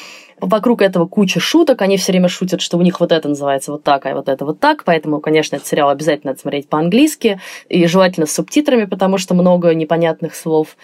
Вокруг 0.41 0.83
этого 0.83 1.07
куча 1.07 1.41
шуток, 1.41 1.83
они 1.83 1.97
все 1.97 2.13
время 2.13 2.29
шутят, 2.29 2.61
что 2.61 2.79
у 2.79 2.83
них 2.83 3.01
вот 3.01 3.11
это 3.11 3.29
называется 3.29 3.73
вот 3.73 3.83
так, 3.83 4.07
а 4.07 4.15
вот 4.15 4.29
это 4.29 4.45
вот 4.45 4.61
так, 4.61 4.85
поэтому, 4.85 5.19
конечно, 5.21 5.57
этот 5.57 5.67
сериал 5.67 5.89
обязательно 5.89 6.31
надо 6.31 6.41
смотреть 6.41 6.69
по-английски, 6.69 7.41
и 7.69 7.87
желательно 7.89 8.27
с 8.27 8.33
субтитрами, 8.33 8.85
потому 8.85 9.19
что 9.19 9.35
много 9.35 9.75
непонятных 9.75 10.37
слов. 10.37 10.77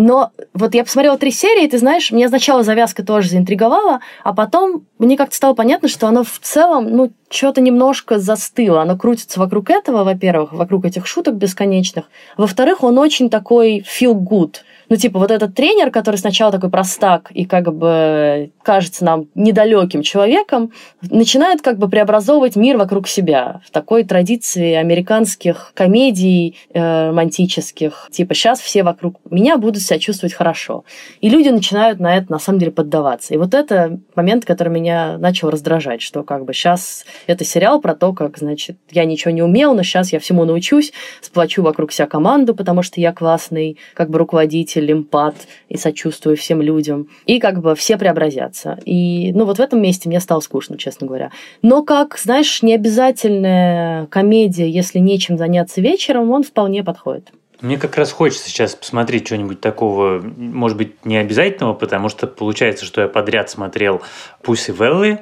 Но 0.00 0.30
вот 0.54 0.76
я 0.76 0.84
посмотрела 0.84 1.18
три 1.18 1.32
серии, 1.32 1.66
ты 1.66 1.76
знаешь, 1.76 2.12
меня 2.12 2.28
сначала 2.28 2.62
завязка 2.62 3.04
тоже 3.04 3.30
заинтриговала, 3.30 3.98
а 4.22 4.32
потом 4.32 4.84
мне 5.00 5.16
как-то 5.16 5.34
стало 5.34 5.54
понятно, 5.54 5.88
что 5.88 6.06
оно 6.06 6.22
в 6.22 6.38
целом, 6.40 6.88
ну, 6.88 7.10
что-то 7.28 7.60
немножко 7.60 8.20
застыло. 8.20 8.82
Оно 8.82 8.96
крутится 8.96 9.40
вокруг 9.40 9.70
этого, 9.70 10.04
во-первых, 10.04 10.52
вокруг 10.52 10.84
этих 10.84 11.08
шуток 11.08 11.34
бесконечных. 11.34 12.04
Во-вторых, 12.36 12.84
он 12.84 12.96
очень 12.96 13.28
такой 13.28 13.80
feel 13.80 14.14
good. 14.14 14.58
Ну, 14.88 14.96
типа, 14.96 15.18
вот 15.18 15.30
этот 15.30 15.54
тренер, 15.54 15.90
который 15.90 16.16
сначала 16.16 16.50
такой 16.52 16.70
простак 16.70 17.30
и 17.30 17.44
как 17.44 17.74
бы 17.74 18.50
кажется 18.62 19.04
нам 19.04 19.26
недалеким 19.34 20.02
человеком, 20.02 20.72
начинает 21.02 21.62
как 21.62 21.78
бы 21.78 21.88
преобразовывать 21.88 22.56
мир 22.56 22.76
вокруг 22.76 23.08
себя 23.08 23.60
в 23.66 23.70
такой 23.70 24.04
традиции 24.04 24.74
американских 24.74 25.72
комедий 25.74 26.56
э, 26.72 27.08
романтических. 27.08 28.08
Типа, 28.10 28.34
сейчас 28.34 28.60
все 28.60 28.82
вокруг 28.82 29.16
меня 29.30 29.58
будут 29.58 29.82
себя 29.82 29.98
чувствовать 29.98 30.34
хорошо. 30.34 30.84
И 31.20 31.28
люди 31.28 31.48
начинают 31.48 32.00
на 32.00 32.16
это, 32.16 32.32
на 32.32 32.38
самом 32.38 32.58
деле, 32.58 32.72
поддаваться. 32.72 33.34
И 33.34 33.36
вот 33.36 33.54
это 33.54 33.98
момент, 34.14 34.44
который 34.44 34.70
меня 34.70 35.18
начал 35.18 35.50
раздражать, 35.50 36.02
что 36.02 36.22
как 36.22 36.44
бы 36.44 36.52
сейчас 36.54 37.04
Это 37.26 37.44
сериал 37.44 37.80
про 37.80 37.94
то, 37.94 38.12
как, 38.12 38.38
значит, 38.38 38.76
я 38.90 39.04
ничего 39.04 39.32
не 39.32 39.42
умел, 39.42 39.74
но 39.74 39.82
сейчас 39.82 40.12
я 40.12 40.20
всему 40.20 40.44
научусь, 40.44 40.92
сплочу 41.20 41.62
вокруг 41.62 41.92
себя 41.92 42.06
команду, 42.06 42.54
потому 42.54 42.82
что 42.82 43.00
я 43.00 43.12
классный, 43.12 43.78
как 43.94 44.10
бы 44.10 44.18
руководитель, 44.18 44.77
эмпат 44.86 45.34
и 45.68 45.76
сочувствую 45.76 46.36
всем 46.36 46.62
людям. 46.62 47.08
И 47.26 47.40
как 47.40 47.60
бы 47.60 47.74
все 47.74 47.96
преобразятся. 47.96 48.78
И, 48.84 49.32
ну, 49.32 49.44
вот 49.44 49.58
в 49.58 49.60
этом 49.60 49.82
месте 49.82 50.08
мне 50.08 50.20
стало 50.20 50.40
скучно, 50.40 50.78
честно 50.78 51.06
говоря. 51.06 51.30
Но 51.62 51.82
как, 51.82 52.18
знаешь, 52.18 52.62
не 52.62 52.74
обязательная 52.74 54.06
комедия, 54.06 54.68
если 54.68 54.98
нечем 54.98 55.38
заняться 55.38 55.80
вечером, 55.80 56.30
он 56.30 56.42
вполне 56.42 56.84
подходит. 56.84 57.30
Мне 57.60 57.76
как 57.76 57.96
раз 57.96 58.12
хочется 58.12 58.48
сейчас 58.48 58.76
посмотреть 58.76 59.26
что-нибудь 59.26 59.60
такого, 59.60 60.20
может 60.20 60.78
быть, 60.78 61.04
не 61.04 61.16
обязательного, 61.16 61.74
потому 61.74 62.08
что 62.08 62.28
получается, 62.28 62.84
что 62.84 63.00
я 63.00 63.08
подряд 63.08 63.50
смотрел 63.50 64.00
Пусть 64.42 64.68
и 64.68 64.72
Велли, 64.72 65.18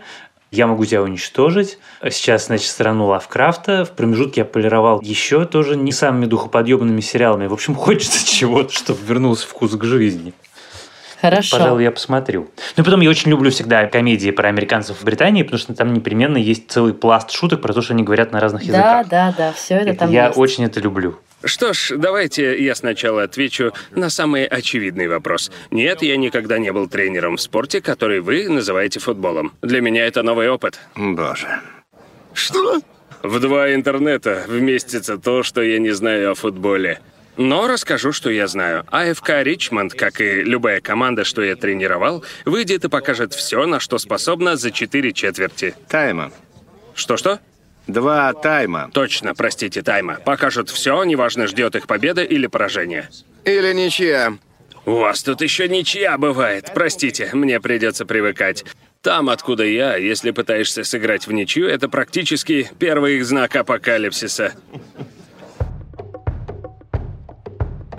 я 0.57 0.67
могу 0.67 0.85
тебя 0.85 1.03
уничтожить. 1.03 1.79
Сейчас, 2.03 2.47
значит, 2.47 2.69
страну 2.69 3.07
Лавкрафта. 3.07 3.85
В 3.85 3.91
промежутке 3.91 4.41
я 4.41 4.45
полировал 4.45 5.01
еще 5.01 5.45
тоже 5.45 5.77
не 5.77 5.93
самыми 5.93 6.27
духоподъемными 6.27 7.01
сериалами. 7.01 7.47
В 7.47 7.53
общем, 7.53 7.75
хочется 7.77 8.27
чего-то, 8.27 8.73
чтобы 8.73 8.99
вернулся 9.07 9.47
вкус 9.47 9.73
к 9.77 9.85
жизни. 9.85 10.33
Хорошо. 11.21 11.57
Пожалуй, 11.57 11.83
я 11.83 11.91
посмотрю. 11.91 12.49
Ну 12.77 12.83
и 12.83 12.85
потом 12.85 13.01
я 13.01 13.11
очень 13.11 13.31
люблю 13.31 13.51
всегда 13.51 13.87
комедии 13.87 14.31
про 14.31 14.49
американцев 14.49 14.99
в 15.01 15.05
Британии, 15.05 15.43
потому 15.43 15.59
что 15.59 15.75
там 15.75 15.93
непременно 15.93 16.37
есть 16.37 16.71
целый 16.71 16.95
пласт 16.95 17.31
шуток 17.31 17.63
про 17.63 17.73
то, 17.73 17.83
что 17.83 17.95
они 17.95 18.03
говорят 18.03 18.33
на 18.33 18.41
разных 18.41 18.63
языках. 18.63 19.09
Да, 19.09 19.33
да, 19.33 19.35
да, 19.37 19.53
все 19.53 19.77
это, 19.77 19.91
это 19.91 19.99
там 20.01 20.11
Я 20.11 20.27
есть. 20.27 20.39
очень 20.39 20.65
это 20.65 20.79
люблю. 20.81 21.19
Что 21.45 21.73
ж, 21.73 21.93
давайте 21.97 22.63
я 22.63 22.75
сначала 22.75 23.23
отвечу 23.23 23.73
на 23.91 24.11
самый 24.11 24.47
очевидный 24.47 25.07
вопрос. 25.07 25.51
Нет, 25.71 26.03
я 26.03 26.17
никогда 26.17 26.59
не 26.59 26.73
был 26.73 26.89
тренером 26.89 27.37
в 27.37 27.41
спорте, 27.41 27.81
который 27.81 28.21
вы 28.21 28.49
называете 28.49 29.01
футболом. 29.01 29.53
Для 29.63 29.81
меня 29.81 30.07
это 30.07 30.23
новый 30.23 30.49
опыт. 30.49 30.79
Боже. 30.97 31.61
Что? 32.33 32.81
В 33.23 33.41
два 33.41 33.75
интернета 33.75 34.45
вместится 34.49 35.19
то, 35.19 35.43
что 35.43 35.63
я 35.63 35.79
не 35.79 35.91
знаю 35.91 36.33
о 36.33 36.35
футболе. 36.35 37.01
Но 37.37 37.69
расскажу, 37.69 38.13
что 38.13 38.31
я 38.31 38.47
знаю. 38.47 38.85
АФК 38.91 39.43
Ричмонд, 39.43 39.93
как 39.93 40.21
и 40.21 40.43
любая 40.43 40.81
команда, 40.81 41.25
что 41.25 41.43
я 41.43 41.55
тренировал, 41.55 42.25
выйдет 42.47 42.85
и 42.85 42.89
покажет 42.89 43.35
все, 43.35 43.67
на 43.67 43.79
что 43.79 43.99
способна 43.99 44.57
за 44.57 44.71
четыре 44.71 45.13
четверти. 45.13 45.75
Тайма. 45.89 46.33
Что-что? 46.95 47.41
Два 47.87 48.33
тайма. 48.33 48.91
Точно, 48.93 49.35
простите, 49.35 49.83
тайма. 49.83 50.17
Покажут 50.25 50.71
все, 50.71 51.03
неважно, 51.05 51.47
ждет 51.47 51.77
их 51.77 51.87
победа 51.87 52.23
или 52.23 52.47
поражение. 52.47 53.09
Или 53.45 53.73
ничья. 53.73 54.37
У 54.85 54.93
вас 54.93 55.23
тут 55.23 55.41
еще 55.41 55.69
ничья 55.69 56.19
бывает. 56.19 56.71
Простите, 56.75 57.31
мне 57.33 57.61
придется 57.61 58.07
привыкать. 58.07 58.65
Там, 59.03 59.29
откуда 59.31 59.65
я, 59.65 59.97
если 59.97 60.33
пытаешься 60.33 60.83
сыграть 60.83 61.27
в 61.29 61.33
ничью, 61.33 61.69
это 61.69 61.89
практически 61.89 62.69
первый 62.79 63.17
их 63.17 63.25
знак 63.25 63.55
апокалипсиса. 63.55 64.55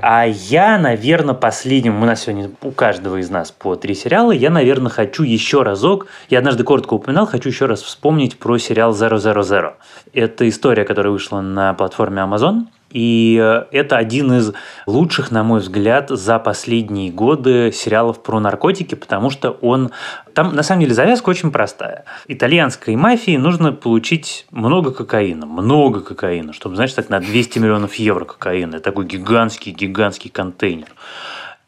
А 0.01 0.25
я, 0.25 0.77
наверное, 0.77 1.33
последним, 1.33 2.01
у 2.01 2.05
нас 2.05 2.21
сегодня 2.21 2.51
у 2.62 2.71
каждого 2.71 3.17
из 3.17 3.29
нас 3.29 3.51
по 3.51 3.75
три 3.75 3.95
сериала, 3.95 4.31
я, 4.31 4.51
наверное, 4.51 4.91
хочу 4.91 5.23
еще 5.23 5.63
разок, 5.63 6.07
я 6.29 6.38
однажды 6.39 6.63
коротко 6.63 6.93
упоминал, 6.93 7.25
хочу 7.25 7.49
еще 7.49 7.65
раз 7.65 7.81
вспомнить 7.81 8.38
про 8.38 8.57
сериал 8.60 8.91
«Zero 8.91 9.73
Это 10.13 10.47
история, 10.47 10.83
которая 10.83 11.12
вышла 11.12 11.41
на 11.41 11.73
платформе 11.73 12.21
Amazon, 12.21 12.67
и 12.89 13.39
э, 13.41 13.65
это 13.71 13.97
один 13.97 14.32
из 14.34 14.54
лучших, 14.86 15.32
на 15.32 15.43
мой 15.43 15.60
взгляд, 15.60 16.10
за 16.10 16.39
последние 16.39 17.12
годы 17.12 17.71
сериалов 17.71 18.23
про 18.23 18.39
наркотики, 18.39 18.95
потому 18.95 19.30
что 19.30 19.52
он... 19.52 19.91
Там, 20.34 20.56
на 20.56 20.63
самом 20.63 20.82
деле, 20.82 20.93
завязка 20.93 21.30
очень 21.30 21.52
простая. 21.52 22.06
Итальянской 22.28 22.95
мафии 22.95 23.38
нужно 23.38 23.73
получить 23.73 24.45
много 24.52 24.91
кокаина. 24.91 25.45
Много 25.45 26.02
кокаина, 26.02 26.54
чтобы, 26.54 26.76
знаешь, 26.76 26.93
так 26.93 27.10
на 27.10 27.19
200 27.19 27.60
миллионов 27.60 27.95
евро 27.95 28.26
кокаина. 28.26 28.76
Это 28.76 28.84
такой 28.84 29.06
гигантский-гигантский 29.06 30.30
контейнер. 30.30 30.88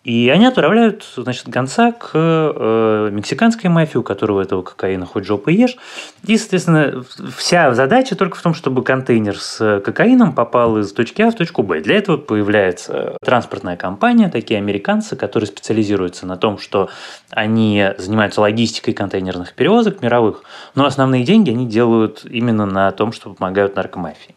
И 0.10 0.28
они 0.30 0.48
отправляют, 0.48 1.06
значит, 1.18 1.48
гонца 1.50 1.92
к 1.92 2.14
э, 2.16 3.10
мексиканской 3.12 3.70
мафии, 3.70 4.00
у 4.00 4.02
которого 4.02 4.42
этого 4.42 4.64
кокаина 4.64 5.06
хоть 5.06 5.24
жопы 5.26 5.52
ешь. 5.52 5.78
И, 6.26 6.36
соответственно, 6.36 7.04
вся 7.38 7.76
задача 7.76 8.16
только 8.16 8.36
в 8.36 8.42
том, 8.42 8.56
чтобы 8.56 8.84
контейнер 8.84 9.38
с 9.38 9.80
кокаином 9.82 10.34
попал 10.34 10.80
из 10.80 10.92
точки 10.94 11.22
А 11.22 11.30
в 11.30 11.36
точку 11.36 11.62
Б. 11.62 11.82
Для 11.82 11.98
этого 11.98 12.18
появляется 12.18 13.18
транспортная 13.24 13.78
компания, 13.78 14.30
такие 14.30 14.58
американцы, 14.58 15.16
которые 15.16 15.46
специализируются 15.46 16.26
на 16.26 16.38
том, 16.38 16.58
что 16.58 16.90
они 17.30 17.90
занимаются 18.00 18.42
логистикой 18.42 18.96
контейнерных 18.96 19.54
перевозок 19.54 20.02
мировых, 20.02 20.42
но 20.74 20.86
основные 20.86 21.24
деньги 21.24 21.52
они 21.52 21.68
делают 21.68 22.26
именно 22.26 22.66
на 22.66 22.90
том, 22.90 23.12
что 23.12 23.36
помогают 23.36 23.76
наркомафии. 23.76 24.34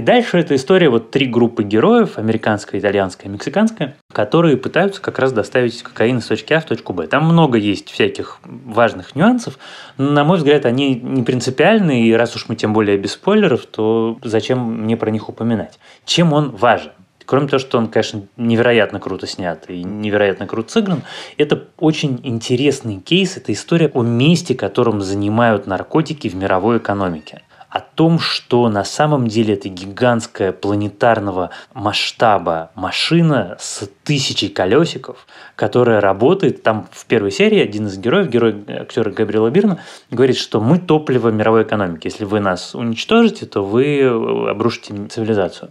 И 0.00 0.02
дальше 0.02 0.38
эта 0.38 0.56
история, 0.56 0.88
вот 0.88 1.10
три 1.10 1.26
группы 1.26 1.62
героев, 1.62 2.16
американская, 2.16 2.80
итальянская, 2.80 3.30
мексиканская, 3.30 3.96
которые 4.10 4.56
пытаются 4.56 5.02
как 5.02 5.18
раз 5.18 5.30
доставить 5.30 5.82
кокаин 5.82 6.20
из 6.20 6.26
точки 6.26 6.54
А 6.54 6.60
в 6.60 6.64
точку 6.64 6.94
Б. 6.94 7.06
Там 7.06 7.26
много 7.26 7.58
есть 7.58 7.90
всяких 7.90 8.38
важных 8.42 9.14
нюансов, 9.14 9.58
но, 9.98 10.10
на 10.10 10.24
мой 10.24 10.38
взгляд, 10.38 10.64
они 10.64 10.94
не 10.94 11.22
принципиальны, 11.22 12.06
и 12.06 12.14
раз 12.14 12.34
уж 12.34 12.48
мы 12.48 12.56
тем 12.56 12.72
более 12.72 12.96
без 12.96 13.12
спойлеров, 13.12 13.66
то 13.66 14.16
зачем 14.24 14.84
мне 14.84 14.96
про 14.96 15.10
них 15.10 15.28
упоминать? 15.28 15.78
Чем 16.06 16.32
он 16.32 16.48
важен? 16.48 16.92
Кроме 17.26 17.48
того, 17.48 17.60
что 17.60 17.76
он, 17.76 17.88
конечно, 17.88 18.22
невероятно 18.38 19.00
круто 19.00 19.26
снят 19.26 19.68
и 19.68 19.84
невероятно 19.84 20.46
круто 20.46 20.72
сыгран, 20.72 21.02
это 21.36 21.64
очень 21.78 22.20
интересный 22.22 23.00
кейс, 23.00 23.36
это 23.36 23.52
история 23.52 23.90
о 23.92 24.02
месте, 24.02 24.54
которым 24.54 25.02
занимают 25.02 25.66
наркотики 25.66 26.28
в 26.28 26.36
мировой 26.36 26.78
экономике 26.78 27.42
о 27.70 27.80
том, 27.80 28.18
что 28.18 28.68
на 28.68 28.82
самом 28.82 29.28
деле 29.28 29.54
это 29.54 29.68
гигантская 29.68 30.50
планетарного 30.52 31.50
масштаба 31.72 32.72
машина 32.74 33.56
с 33.60 33.88
тысячей 34.02 34.48
колесиков, 34.48 35.26
которая 35.54 36.00
работает. 36.00 36.64
Там 36.64 36.88
в 36.90 37.06
первой 37.06 37.30
серии 37.30 37.60
один 37.60 37.86
из 37.86 37.96
героев, 37.96 38.28
герой 38.28 38.64
актера 38.68 39.10
Габриэла 39.10 39.50
Бирна, 39.50 39.78
говорит, 40.10 40.36
что 40.36 40.60
мы 40.60 40.78
топливо 40.78 41.28
мировой 41.28 41.62
экономики. 41.62 42.08
Если 42.08 42.24
вы 42.24 42.40
нас 42.40 42.74
уничтожите, 42.74 43.46
то 43.46 43.64
вы 43.64 44.02
обрушите 44.50 45.06
цивилизацию. 45.06 45.70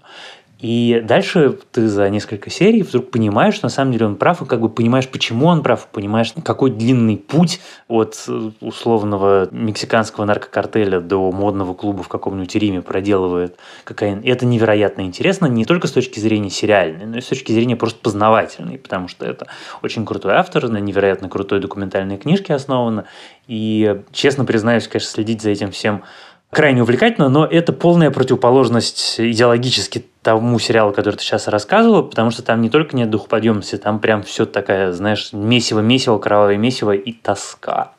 И 0.59 1.01
дальше 1.05 1.57
ты 1.71 1.87
за 1.87 2.09
несколько 2.09 2.49
серий 2.49 2.83
вдруг 2.83 3.11
понимаешь, 3.11 3.55
что 3.55 3.67
на 3.67 3.69
самом 3.69 3.93
деле 3.93 4.07
он 4.07 4.17
прав, 4.17 4.41
и 4.41 4.45
как 4.45 4.59
бы 4.59 4.67
понимаешь, 4.67 5.07
почему 5.07 5.45
он 5.45 5.63
прав, 5.63 5.87
понимаешь, 5.87 6.33
какой 6.43 6.69
длинный 6.69 7.15
путь 7.15 7.61
от 7.87 8.27
условного 8.59 9.47
мексиканского 9.51 10.25
наркокартеля 10.25 10.99
до 10.99 11.31
модного 11.31 11.73
клуба 11.73 12.03
в 12.03 12.09
каком-нибудь 12.09 12.53
Риме 12.55 12.81
проделывает 12.81 13.57
кокаин. 13.85 14.19
И 14.19 14.29
это 14.29 14.45
невероятно 14.45 15.03
интересно 15.03 15.45
не 15.45 15.63
только 15.63 15.87
с 15.87 15.91
точки 15.91 16.19
зрения 16.19 16.49
сериальной, 16.49 17.05
но 17.05 17.17
и 17.17 17.21
с 17.21 17.27
точки 17.27 17.53
зрения 17.53 17.77
просто 17.77 17.99
познавательной, 18.01 18.77
потому 18.77 19.07
что 19.07 19.25
это 19.25 19.47
очень 19.81 20.05
крутой 20.05 20.33
автор, 20.33 20.67
на 20.67 20.77
невероятно 20.77 21.29
крутой 21.29 21.61
документальной 21.61 22.17
книжке 22.17 22.53
основано. 22.53 23.05
И, 23.47 24.01
честно 24.11 24.43
признаюсь, 24.43 24.87
конечно, 24.87 25.09
следить 25.09 25.41
за 25.41 25.51
этим 25.51 25.71
всем 25.71 26.03
крайне 26.51 26.81
увлекательно, 26.81 27.29
но 27.29 27.45
это 27.45 27.73
полная 27.73 28.11
противоположность 28.11 29.19
идеологически 29.19 30.05
тому 30.21 30.59
сериалу, 30.59 30.91
который 30.91 31.15
ты 31.15 31.23
сейчас 31.23 31.47
рассказывал, 31.47 32.03
потому 32.03 32.31
что 32.31 32.43
там 32.43 32.61
не 32.61 32.69
только 32.69 32.95
нет 32.95 33.09
духоподъемности, 33.09 33.77
там 33.77 33.99
прям 33.99 34.23
все 34.23 34.45
такая, 34.45 34.91
знаешь, 34.91 35.29
месиво-месиво, 35.31 36.19
кровавое 36.19 36.57
месиво 36.57 36.91
и 36.91 37.13
тоска. 37.13 37.93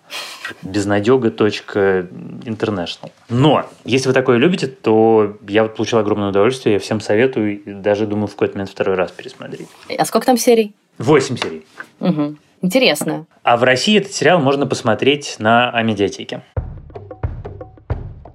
Безнадега. 0.62 1.28
International. 1.28 3.10
Но, 3.28 3.66
если 3.84 4.08
вы 4.08 4.14
такое 4.14 4.38
любите, 4.38 4.66
то 4.66 5.36
я 5.46 5.62
вот 5.62 5.76
получил 5.76 5.98
огромное 5.98 6.30
удовольствие, 6.30 6.74
я 6.74 6.78
всем 6.80 7.00
советую, 7.00 7.62
и 7.62 7.72
даже 7.72 8.06
думаю 8.06 8.26
в 8.26 8.32
какой-то 8.32 8.54
момент 8.54 8.70
второй 8.70 8.96
раз 8.96 9.12
пересмотреть. 9.12 9.68
А 9.96 10.04
сколько 10.04 10.26
там 10.26 10.36
серий? 10.36 10.74
Восемь 10.98 11.36
серий. 11.36 11.64
Угу. 12.00 12.36
Интересно. 12.62 13.26
А 13.42 13.56
в 13.56 13.62
России 13.62 13.98
этот 13.98 14.12
сериал 14.12 14.40
можно 14.40 14.66
посмотреть 14.66 15.36
на 15.38 15.70
Амедиатеке. 15.70 16.42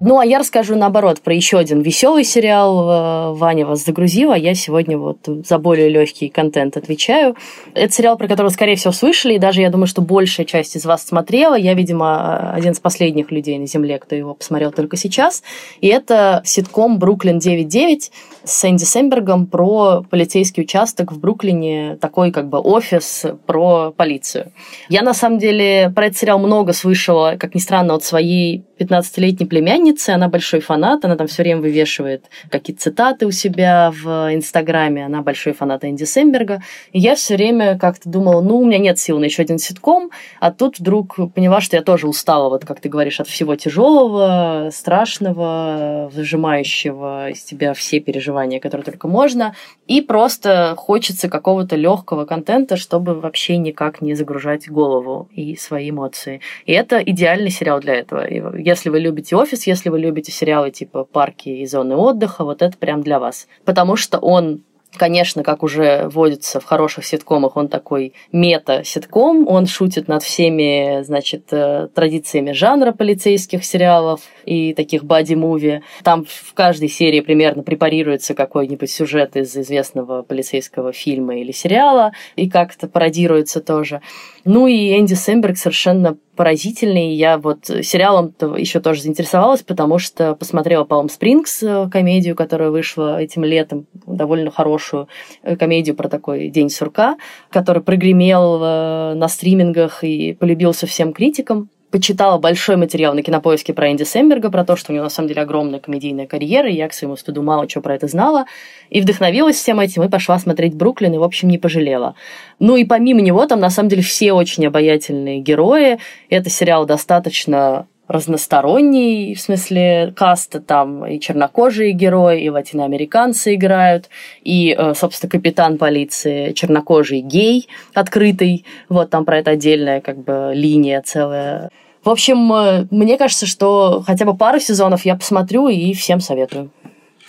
Ну, 0.07 0.19
а 0.19 0.25
я 0.25 0.37
расскажу 0.37 0.75
наоборот 0.75 1.21
про 1.21 1.33
еще 1.33 1.57
один 1.57 1.81
веселый 1.81 2.23
сериал. 2.23 3.31
Э, 3.31 3.33
Ваня 3.33 3.65
вас 3.65 3.83
загрузила, 3.83 4.35
я 4.35 4.53
сегодня 4.53 4.99
вот 4.99 5.17
за 5.25 5.57
более 5.57 5.89
легкий 5.89 6.29
контент 6.29 6.77
отвечаю. 6.77 7.35
Это 7.73 7.91
сериал, 7.91 8.15
про 8.15 8.27
который, 8.27 8.51
скорее 8.51 8.75
всего, 8.75 8.93
слышали, 8.93 9.33
и 9.33 9.39
даже 9.39 9.61
я 9.61 9.71
думаю, 9.71 9.87
что 9.87 10.03
большая 10.03 10.45
часть 10.45 10.75
из 10.75 10.85
вас 10.85 11.07
смотрела. 11.07 11.55
Я, 11.55 11.73
видимо, 11.73 12.51
один 12.51 12.73
из 12.73 12.79
последних 12.79 13.31
людей 13.31 13.57
на 13.57 13.65
Земле, 13.65 13.97
кто 13.97 14.13
его 14.13 14.35
посмотрел 14.35 14.71
только 14.71 14.95
сейчас. 14.95 15.41
И 15.81 15.87
это 15.87 16.43
ситком 16.45 16.99
«Бруклин 16.99 17.39
9.9» 17.39 18.11
с 18.43 18.63
Энди 18.63 18.83
Сэмбергом 18.83 19.47
про 19.47 20.03
полицейский 20.07 20.61
участок 20.61 21.13
в 21.13 21.19
Бруклине, 21.19 21.97
такой 21.99 22.31
как 22.31 22.47
бы 22.47 22.59
офис 22.59 23.25
про 23.47 23.91
полицию. 23.91 24.51
Я, 24.87 25.01
на 25.01 25.15
самом 25.15 25.39
деле, 25.39 25.91
про 25.95 26.05
этот 26.05 26.19
сериал 26.19 26.37
много 26.37 26.73
слышала, 26.73 27.37
как 27.39 27.55
ни 27.55 27.59
странно, 27.59 27.95
от 27.95 28.03
своей 28.03 28.63
15-летней 28.79 29.47
племянницы, 29.47 29.94
позиции, 29.95 30.13
она 30.13 30.27
большой 30.27 30.59
фанат, 30.59 31.05
она 31.05 31.15
там 31.15 31.27
все 31.27 31.43
время 31.43 31.61
вывешивает 31.61 32.25
какие-то 32.49 32.81
цитаты 32.81 33.25
у 33.25 33.31
себя 33.31 33.91
в 33.91 34.33
Инстаграме, 34.33 35.05
она 35.05 35.21
большой 35.21 35.53
фанат 35.53 35.85
Энди 35.85 36.03
Сэмберга. 36.03 36.61
И 36.91 36.99
я 36.99 37.15
все 37.15 37.35
время 37.35 37.77
как-то 37.77 38.09
думала, 38.09 38.41
ну, 38.41 38.57
у 38.57 38.65
меня 38.65 38.77
нет 38.77 38.99
сил 38.99 39.19
на 39.19 39.25
еще 39.25 39.43
один 39.43 39.57
ситком, 39.57 40.09
а 40.39 40.51
тут 40.51 40.79
вдруг 40.79 41.15
поняла, 41.33 41.61
что 41.61 41.77
я 41.77 41.81
тоже 41.81 42.07
устала, 42.07 42.49
вот 42.49 42.65
как 42.65 42.79
ты 42.79 42.89
говоришь, 42.89 43.19
от 43.19 43.27
всего 43.27 43.55
тяжелого, 43.55 44.69
страшного, 44.71 46.11
выжимающего 46.13 47.29
из 47.29 47.43
тебя 47.43 47.73
все 47.73 47.99
переживания, 47.99 48.59
которые 48.59 48.83
только 48.85 49.07
можно, 49.07 49.55
и 49.87 50.01
просто 50.01 50.73
хочется 50.77 51.29
какого-то 51.29 51.75
легкого 51.75 52.25
контента, 52.25 52.75
чтобы 52.75 53.13
вообще 53.13 53.57
никак 53.57 54.01
не 54.01 54.15
загружать 54.15 54.69
голову 54.69 55.27
и 55.31 55.55
свои 55.55 55.89
эмоции. 55.89 56.41
И 56.65 56.73
это 56.73 56.97
идеальный 56.97 57.51
сериал 57.51 57.79
для 57.79 57.95
этого. 57.95 58.25
Если 58.57 58.89
вы 58.89 58.99
любите 58.99 59.35
офис, 59.35 59.67
если 59.67 59.84
вы 59.89 59.99
любите 59.99 60.31
сериалы 60.31 60.71
типа 60.71 61.03
парки 61.03 61.49
и 61.49 61.65
зоны 61.65 61.95
отдыха, 61.95 62.43
вот 62.43 62.61
это 62.61 62.77
прям 62.77 63.01
для 63.01 63.19
вас. 63.19 63.47
Потому 63.63 63.95
что 63.95 64.19
он 64.19 64.63
Конечно, 64.97 65.43
как 65.43 65.63
уже 65.63 66.07
водится 66.09 66.59
в 66.59 66.65
хороших 66.65 67.05
ситкомах, 67.05 67.55
он 67.57 67.67
такой 67.67 68.13
мета-ситком, 68.31 69.47
он 69.47 69.65
шутит 69.65 70.07
над 70.07 70.23
всеми, 70.23 71.03
значит, 71.03 71.51
э, 71.51 71.87
традициями 71.93 72.51
жанра 72.51 72.91
полицейских 72.91 73.63
сериалов 73.65 74.21
и 74.45 74.73
таких 74.73 75.03
боди-муви. 75.03 75.81
Там 76.03 76.25
в 76.25 76.53
каждой 76.53 76.89
серии 76.89 77.21
примерно 77.21 77.63
препарируется 77.63 78.33
какой-нибудь 78.33 78.89
сюжет 78.89 79.35
из 79.35 79.55
известного 79.55 80.21
полицейского 80.23 80.91
фильма 80.91 81.37
или 81.37 81.51
сериала, 81.51 82.11
и 82.35 82.49
как-то 82.49 82.87
пародируется 82.87 83.61
тоже. 83.61 84.01
Ну 84.43 84.67
и 84.67 84.97
Энди 84.97 85.15
Сэмберг 85.15 85.57
совершенно 85.57 86.17
поразительный. 86.35 87.13
Я 87.13 87.37
вот 87.37 87.65
сериалом 87.65 88.33
еще 88.57 88.79
тоже 88.79 89.01
заинтересовалась, 89.01 89.61
потому 89.61 89.99
что 89.99 90.35
посмотрела 90.35 90.83
Palm 90.83 91.07
Springs, 91.07 91.65
э, 91.65 91.89
комедию, 91.89 92.35
которая 92.35 92.69
вышла 92.69 93.21
этим 93.21 93.43
летом, 93.43 93.87
довольно 94.05 94.51
хорошую 94.51 94.84
э, 94.93 95.55
комедию 95.55 95.95
про 95.95 96.09
такой 96.09 96.49
день 96.49 96.69
сурка, 96.69 97.17
который 97.49 97.81
прогремел 97.81 98.61
э, 98.61 99.13
на 99.15 99.27
стримингах 99.27 100.03
и 100.03 100.33
полюбился 100.33 100.87
всем 100.87 101.13
критикам 101.13 101.69
почитала 101.95 102.37
большой 102.37 102.75
материал 102.75 103.13
на 103.13 103.21
кинопоиске 103.21 103.73
про 103.73 103.89
Энди 103.89 104.03
Сэмберга, 104.03 104.51
про 104.51 104.65
то, 104.65 104.75
что 104.75 104.91
у 104.91 104.95
него 104.95 105.05
на 105.05 105.09
самом 105.09 105.29
деле 105.29 105.43
огромная 105.43 105.79
комедийная 105.79 106.27
карьера, 106.27 106.69
и 106.69 106.75
я 106.75 106.89
к 106.89 106.93
своему 106.93 107.15
стыду 107.15 107.41
мало 107.41 107.67
чего 107.67 107.81
про 107.81 107.95
это 107.95 108.07
знала, 108.07 108.47
и 108.89 108.99
вдохновилась 108.99 109.55
всем 109.55 109.79
этим, 109.79 110.03
и 110.03 110.09
пошла 110.09 110.37
смотреть 110.37 110.73
Бруклин, 110.73 111.13
и, 111.13 111.17
в 111.17 111.23
общем, 111.23 111.47
не 111.47 111.57
пожалела. 111.57 112.15
Ну 112.59 112.75
и 112.75 112.83
помимо 112.83 113.21
него 113.21 113.45
там, 113.45 113.61
на 113.61 113.69
самом 113.69 113.87
деле, 113.87 114.01
все 114.01 114.33
очень 114.33 114.65
обаятельные 114.65 115.39
герои. 115.39 115.99
Это 116.29 116.49
сериал 116.49 116.85
достаточно 116.85 117.87
разносторонний, 118.07 119.33
в 119.33 119.41
смысле 119.41 120.13
каста, 120.15 120.59
там 120.59 121.05
и 121.05 121.19
чернокожие 121.19 121.91
герои, 121.91 122.43
и 122.43 122.49
латиноамериканцы 122.49 123.55
играют, 123.55 124.09
и, 124.43 124.75
э, 124.77 124.93
собственно, 124.95 125.29
капитан 125.29 125.77
полиции 125.77 126.53
чернокожий 126.53 127.21
гей 127.21 127.67
открытый, 127.93 128.65
вот 128.89 129.09
там 129.09 129.25
про 129.25 129.39
это 129.39 129.51
отдельная 129.51 130.01
как 130.01 130.17
бы 130.23 130.51
линия 130.53 131.01
целая. 131.01 131.69
В 132.03 132.09
общем, 132.09 132.53
э, 132.53 132.87
мне 132.91 133.17
кажется, 133.17 133.47
что 133.47 134.03
хотя 134.05 134.25
бы 134.25 134.37
пару 134.37 134.59
сезонов 134.59 135.05
я 135.05 135.15
посмотрю 135.15 135.67
и 135.67 135.93
всем 135.93 136.19
советую. 136.19 136.69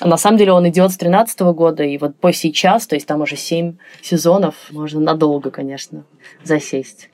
На 0.01 0.19
самом 0.19 0.37
деле 0.37 0.53
он 0.53 0.69
идет 0.69 0.91
с 0.91 0.99
2013 0.99 1.41
года, 1.53 1.83
и 1.83 1.97
вот 1.97 2.17
по 2.17 2.33
сейчас, 2.33 2.87
то 2.87 2.95
есть 2.97 3.07
там 3.07 3.23
уже 3.23 3.37
7 3.37 3.77
сезонов, 4.03 4.55
можно 4.71 5.01
надолго, 5.01 5.51
конечно, 5.51 6.05
засесть. 6.45 7.09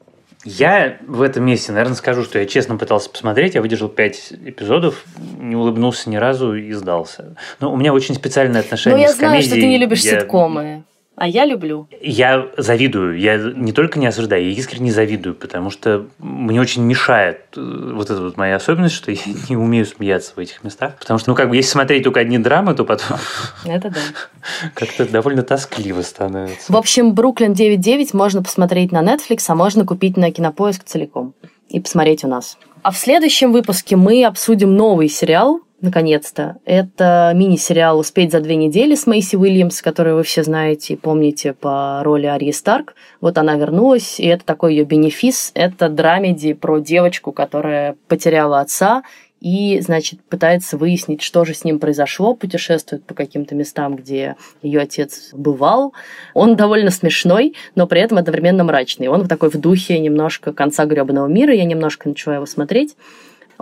Я 0.45 0.99
в 1.07 1.23
этом 1.23 1.45
месте, 1.45 1.73
наверное, 1.73 1.95
скажу, 1.95 2.25
что 2.25 2.39
я 2.39 2.47
честно 2.47 2.77
пытался 2.77 3.09
посмотреть, 3.11 3.55
я 3.55 3.63
выдержал 3.63 3.89
пять 3.89 4.33
эпизодов, 4.33 5.05
не 5.39 5.55
улыбнулся 5.55 6.11
ни 6.11 6.17
разу 6.17 6.55
и 6.55 6.73
сдался. 6.73 7.37
Но 7.61 7.73
у 7.73 7.77
меня 7.77 7.93
очень 7.93 8.15
специальное 8.15 8.61
отношение 8.61 8.97
Ну, 8.97 9.03
я 9.03 9.13
с 9.13 9.17
знаю, 9.17 9.35
комедией. 9.35 9.51
что 9.51 9.61
ты 9.61 9.67
не 9.69 9.79
любишь 9.79 10.01
я... 10.01 10.21
ситкомы. 10.21 10.85
А 11.15 11.29
я 11.29 11.45
люблю. 11.45 11.89
Я 12.01 12.49
завидую. 12.57 13.19
Я 13.19 13.37
не 13.37 13.73
только 13.73 13.99
не 13.99 14.07
осуждаю, 14.07 14.45
я 14.45 14.51
искренне 14.51 14.91
завидую, 14.91 15.35
потому 15.35 15.71
что 15.71 16.07
мне 16.19 16.61
очень 16.61 16.83
мешает 16.83 17.41
э, 17.55 17.93
вот 17.95 18.11
эта 18.11 18.21
вот 18.21 18.37
моя 18.39 18.57
особенность, 18.57 18.95
что 18.95 19.11
я 19.13 19.21
не 19.49 19.57
умею 19.57 19.85
смеяться 19.85 20.33
в 20.35 20.39
этих 20.39 20.65
местах. 20.65 20.97
Потому 20.99 21.19
что, 21.19 21.31
ну, 21.31 21.37
как 21.37 21.51
бы, 21.51 21.57
если 21.57 21.71
смотреть 21.71 22.05
только 22.05 22.21
одни 22.21 22.39
драмы, 22.39 22.75
то 22.75 22.85
потом 22.85 23.19
Это 23.65 23.91
да. 23.91 24.01
как-то 24.75 25.05
довольно 25.07 25.43
тоскливо 25.43 26.03
становится. 26.03 26.73
В 26.73 26.77
общем, 26.77 27.13
Бруклин 27.13 27.53
9.9 27.53 28.17
можно 28.17 28.43
посмотреть 28.43 28.91
на 28.91 29.03
Netflix, 29.03 29.45
а 29.49 29.55
можно 29.55 29.85
купить 29.85 30.17
на 30.17 30.33
Кинопоиск 30.33 30.85
целиком 30.85 31.35
и 31.69 31.79
посмотреть 31.81 32.25
у 32.25 32.29
нас. 32.29 32.59
А 32.83 32.91
в 32.91 32.97
следующем 32.97 33.53
выпуске 33.53 33.95
мы 33.95 34.25
обсудим 34.25 34.75
новый 34.75 35.09
сериал, 35.09 35.61
наконец-то. 35.81 36.57
Это 36.65 37.31
мини-сериал 37.33 37.97
«Успеть 37.97 38.33
за 38.33 38.41
две 38.41 38.57
недели» 38.57 38.97
с 38.97 39.07
Мэйси 39.07 39.37
Уильямс, 39.37 39.83
который 39.83 40.15
вы 40.15 40.25
все 40.25 40.43
знаете 40.43 40.95
и 40.95 40.97
помните 40.97 41.53
по 41.53 42.03
роли 42.03 42.27
Арии 42.27 42.51
Старк. 42.51 42.97
Вот 43.21 43.39
она 43.39 43.55
вернулась, 43.55 44.19
и 44.19 44.27
это 44.27 44.45
такой 44.45 44.75
ее 44.75 44.85
бенефис. 44.85 45.53
Это 45.55 45.89
драмеди 45.89 46.55
про 46.55 46.81
девочку, 46.81 47.31
которая 47.31 47.95
потеряла 48.09 48.59
отца 48.59 49.05
и, 49.43 49.81
значит, 49.81 50.21
пытается 50.23 50.77
выяснить, 50.77 51.21
что 51.21 51.45
же 51.45 51.53
с 51.53 51.65
ним 51.65 51.81
произошло, 51.81 52.35
путешествует 52.35 53.05
по 53.05 53.13
каким-то 53.13 53.57
местам, 53.57 53.97
где 53.97 54.37
ее 54.63 54.81
отец 54.81 55.31
бывал. 55.33 55.95
Он 56.33 56.55
довольно 56.55 56.91
смешной, 56.91 57.57
но 57.75 57.89
при 57.89 58.01
этом 58.01 58.19
одновременно 58.19 58.63
мрачный. 58.63 59.09
Он 59.09 59.23
в 59.23 59.29
такой 59.29 59.51
в 59.51 59.57
духе 59.57 59.99
немножко 59.99 60.53
конца 60.53 60.85
гребаного 60.85 61.27
мира. 61.27 61.53
Я 61.53 61.65
немножко 61.65 62.09
начала 62.09 62.37
его 62.37 62.47
смотреть. 62.47 62.97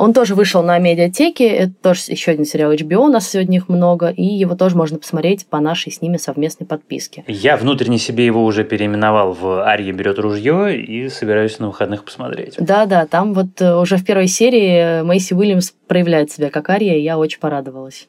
Он 0.01 0.15
тоже 0.15 0.35
вышел 0.35 0.63
на 0.63 0.79
медиатеке, 0.79 1.47
это 1.47 1.75
тоже 1.83 2.01
еще 2.09 2.31
один 2.31 2.47
сериал 2.47 2.73
HBO, 2.73 3.01
у 3.01 3.09
нас 3.09 3.29
сегодня 3.29 3.59
их 3.59 3.69
много, 3.69 4.09
и 4.09 4.25
его 4.25 4.55
тоже 4.55 4.75
можно 4.75 4.97
посмотреть 4.97 5.45
по 5.45 5.61
нашей 5.61 5.93
с 5.93 6.01
ними 6.01 6.17
совместной 6.17 6.67
подписке. 6.67 7.23
Я 7.27 7.59
внутренне 7.59 7.99
себе 7.99 8.25
его 8.25 8.43
уже 8.47 8.65
переименовал 8.65 9.35
в 9.35 9.61
«Ария 9.61 9.93
берет 9.93 10.19
ружье» 10.19 10.81
и 10.81 11.11
собираюсь 11.11 11.59
на 11.59 11.67
выходных 11.67 12.07
посмотреть. 12.07 12.55
Да-да, 12.59 13.05
там 13.05 13.35
вот 13.35 13.61
э, 13.61 13.75
уже 13.77 13.99
в 13.99 14.05
первой 14.07 14.29
серии 14.29 15.03
Мэйси 15.03 15.35
Уильямс 15.35 15.73
проявляет 15.87 16.31
себя 16.31 16.49
как 16.49 16.71
Ария, 16.71 16.97
и 16.97 17.03
я 17.03 17.19
очень 17.19 17.39
порадовалась. 17.39 18.09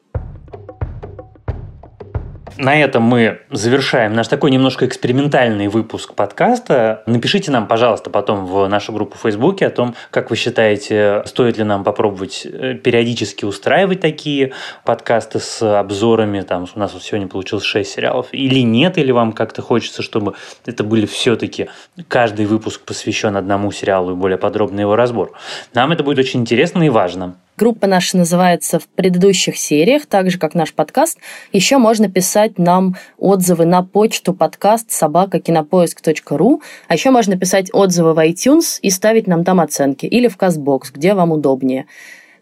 На 2.58 2.78
этом 2.78 3.02
мы 3.02 3.40
завершаем 3.50 4.14
наш 4.14 4.28
такой 4.28 4.50
немножко 4.50 4.86
экспериментальный 4.86 5.68
выпуск 5.68 6.14
подкаста. 6.14 7.02
Напишите 7.06 7.50
нам, 7.50 7.66
пожалуйста, 7.66 8.10
потом 8.10 8.46
в 8.46 8.68
нашу 8.68 8.92
группу 8.92 9.16
в 9.16 9.22
Фейсбуке 9.22 9.66
о 9.66 9.70
том, 9.70 9.94
как 10.10 10.30
вы 10.30 10.36
считаете, 10.36 11.22
стоит 11.24 11.56
ли 11.56 11.64
нам 11.64 11.82
попробовать 11.82 12.46
э, 12.46 12.74
периодически 12.74 13.44
устраивать 13.44 14.00
такие 14.00 14.52
подкасты 14.84 15.40
с 15.40 15.62
обзорами. 15.80 16.42
Там 16.42 16.66
у 16.74 16.78
нас 16.78 16.92
вот 16.92 17.02
сегодня 17.02 17.26
получилось 17.26 17.64
6 17.64 17.90
сериалов. 17.90 18.26
Или 18.32 18.60
нет, 18.60 18.98
или 18.98 19.12
вам 19.12 19.32
как-то 19.32 19.62
хочется, 19.62 20.02
чтобы 20.02 20.34
это 20.66 20.84
были 20.84 21.06
все-таки 21.06 21.68
каждый 22.08 22.46
выпуск 22.46 22.82
посвящен 22.82 23.36
одному 23.36 23.72
сериалу 23.72 24.12
и 24.12 24.14
более 24.14 24.38
подробный 24.38 24.82
его 24.82 24.94
разбор. 24.94 25.32
Нам 25.72 25.92
это 25.92 26.04
будет 26.04 26.18
очень 26.18 26.40
интересно 26.40 26.82
и 26.82 26.90
важно. 26.90 27.36
Группа 27.62 27.86
наша 27.86 28.16
называется 28.16 28.80
в 28.80 28.88
предыдущих 28.88 29.56
сериях, 29.56 30.06
так 30.06 30.32
же, 30.32 30.38
как 30.40 30.56
наш 30.56 30.74
подкаст. 30.74 31.18
Еще 31.52 31.78
можно 31.78 32.10
писать 32.10 32.58
нам 32.58 32.96
отзывы 33.18 33.66
на 33.66 33.84
почту 33.84 34.34
подкаст 34.34 34.90
собакакинопоиск.ру, 34.90 36.60
а 36.88 36.92
еще 36.92 37.12
можно 37.12 37.38
писать 37.38 37.70
отзывы 37.72 38.14
в 38.14 38.18
iTunes 38.18 38.80
и 38.82 38.90
ставить 38.90 39.28
нам 39.28 39.44
там 39.44 39.60
оценки, 39.60 40.06
или 40.06 40.26
в 40.26 40.36
CastBox, 40.36 40.86
где 40.92 41.14
вам 41.14 41.30
удобнее. 41.30 41.86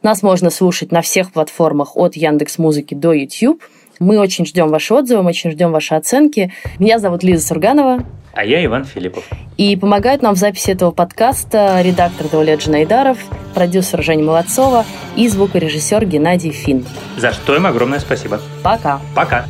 Нас 0.03 0.23
можно 0.23 0.49
слушать 0.49 0.91
на 0.91 1.03
всех 1.03 1.33
платформах 1.33 1.99
от 1.99 2.17
Яндекс 2.17 2.57
Музыки 2.57 2.95
до 2.95 3.13
YouTube. 3.13 3.63
Мы 4.01 4.19
очень 4.19 4.47
ждем 4.47 4.69
ваши 4.69 4.95
отзывы, 4.95 5.23
мы 5.23 5.29
очень 5.29 5.51
ждем 5.51 5.73
ваши 5.73 5.95
оценки. 5.95 6.51
Меня 6.79 6.99
зовут 6.99 7.23
Лиза 7.23 7.47
Сурганова. 7.47 8.03
А 8.33 8.45
я 8.45 8.65
Иван 8.65 8.87
Филиппов. 8.87 9.29
И 9.59 9.77
помогают 9.77 10.23
нам 10.23 10.35
в 10.35 10.39
записи 10.39 10.71
этого 10.71 10.91
подкаста 10.91 11.83
редактор 11.83 12.29
Даулет 12.29 12.61
Джанайдаров, 12.61 13.19
продюсер 13.55 14.03
Женя 14.03 14.25
Молодцова 14.25 14.87
и 15.17 15.29
звукорежиссер 15.29 16.07
Геннадий 16.07 16.51
Фин. 16.51 16.87
За 17.19 17.33
что 17.33 17.55
им 17.55 17.67
огромное 17.67 17.99
спасибо. 17.99 18.41
Пока. 18.63 19.01
Пока. 19.15 19.45